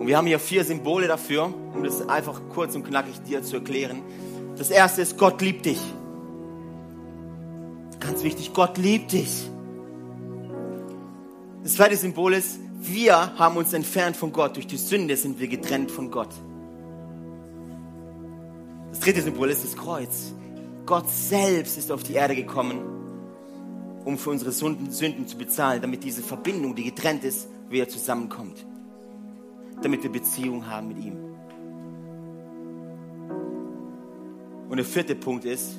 Und 0.00 0.06
wir 0.06 0.16
haben 0.16 0.26
hier 0.26 0.38
vier 0.38 0.64
Symbole 0.64 1.08
dafür, 1.08 1.52
um 1.74 1.84
das 1.84 2.08
einfach 2.08 2.40
kurz 2.54 2.74
und 2.74 2.84
knackig 2.84 3.20
dir 3.22 3.42
zu 3.42 3.56
erklären. 3.56 4.00
Das 4.56 4.70
erste 4.70 5.02
ist, 5.02 5.18
Gott 5.18 5.42
liebt 5.42 5.66
dich. 5.66 5.78
Ganz 8.00 8.24
wichtig, 8.24 8.54
Gott 8.54 8.78
liebt 8.78 9.12
dich. 9.12 9.50
Das 11.62 11.74
zweite 11.74 11.98
Symbol 11.98 12.32
ist, 12.32 12.58
wir 12.80 13.36
haben 13.36 13.58
uns 13.58 13.74
entfernt 13.74 14.16
von 14.16 14.32
Gott. 14.32 14.56
Durch 14.56 14.66
die 14.66 14.78
Sünde 14.78 15.18
sind 15.18 15.38
wir 15.38 15.48
getrennt 15.48 15.90
von 15.90 16.10
Gott. 16.10 16.30
Das 18.88 19.00
dritte 19.00 19.20
Symbol 19.20 19.50
ist 19.50 19.64
das 19.64 19.76
Kreuz. 19.76 20.32
Gott 20.86 21.10
selbst 21.10 21.76
ist 21.76 21.92
auf 21.92 22.04
die 22.04 22.14
Erde 22.14 22.34
gekommen, 22.34 22.80
um 24.06 24.16
für 24.16 24.30
unsere 24.30 24.52
Sünden, 24.52 24.90
zu 24.90 25.36
bezahlen, 25.36 25.82
damit 25.82 26.04
diese 26.04 26.22
Verbindung, 26.22 26.74
die 26.74 26.84
getrennt 26.84 27.22
ist, 27.22 27.48
wieder 27.68 27.86
zusammenkommt. 27.86 28.64
Damit 29.82 30.02
wir 30.02 30.10
Beziehung 30.10 30.66
haben 30.66 30.88
mit 30.88 30.98
ihm. 30.98 31.16
Und 34.68 34.76
der 34.76 34.86
vierte 34.86 35.14
Punkt 35.14 35.44
ist, 35.44 35.76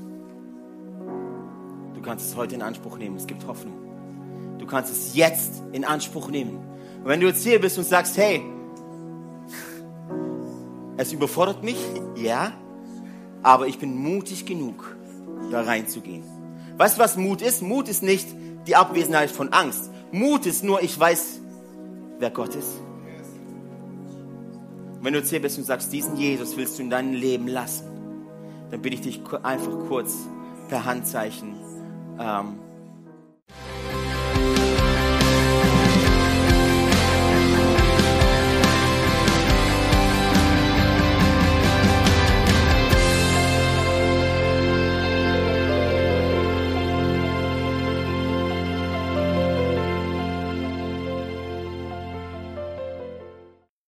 du 1.93 2.01
kannst 2.01 2.25
es 2.25 2.35
heute 2.35 2.55
in 2.55 2.61
Anspruch 2.61 2.97
nehmen. 2.97 3.15
Es 3.15 3.25
gibt 3.25 3.47
Hoffnung. 3.47 3.75
Du 4.57 4.65
kannst 4.65 4.91
es 4.91 5.15
jetzt 5.15 5.63
in 5.71 5.85
Anspruch 5.85 6.29
nehmen. 6.29 6.57
Und 6.97 7.05
wenn 7.05 7.19
du 7.19 7.27
jetzt 7.27 7.43
hier 7.43 7.59
bist 7.61 7.77
und 7.77 7.85
sagst, 7.85 8.17
hey, 8.17 8.43
es 10.97 11.13
überfordert 11.13 11.63
mich, 11.63 11.77
ja, 12.15 12.51
aber 13.43 13.67
ich 13.67 13.79
bin 13.79 13.95
mutig 13.95 14.45
genug, 14.45 14.95
da 15.49 15.61
reinzugehen. 15.61 16.23
Weißt 16.77 16.97
du, 16.97 17.01
was 17.01 17.17
Mut 17.17 17.41
ist? 17.41 17.61
Mut 17.61 17.87
ist 17.87 18.03
nicht 18.03 18.27
die 18.67 18.75
Abwesenheit 18.75 19.31
von 19.31 19.49
Angst. 19.53 19.89
Mut 20.11 20.45
ist 20.45 20.63
nur, 20.63 20.83
ich 20.83 20.99
weiß, 20.99 21.39
wer 22.19 22.29
Gott 22.29 22.55
ist. 22.55 22.81
Wenn 25.01 25.13
du 25.13 25.19
jetzt 25.19 25.31
hier 25.31 25.41
bist 25.41 25.57
und 25.57 25.63
sagst, 25.63 25.91
diesen 25.91 26.15
Jesus 26.15 26.55
willst 26.57 26.77
du 26.77 26.83
in 26.83 26.91
deinem 26.91 27.13
Leben 27.13 27.47
lassen, 27.47 27.85
dann 28.69 28.81
bitte 28.81 28.95
ich 28.95 29.01
dich 29.01 29.21
einfach 29.41 29.71
kurz 29.87 30.15
per 30.69 30.85
Handzeichen 30.85 31.55
ähm, 32.19 32.59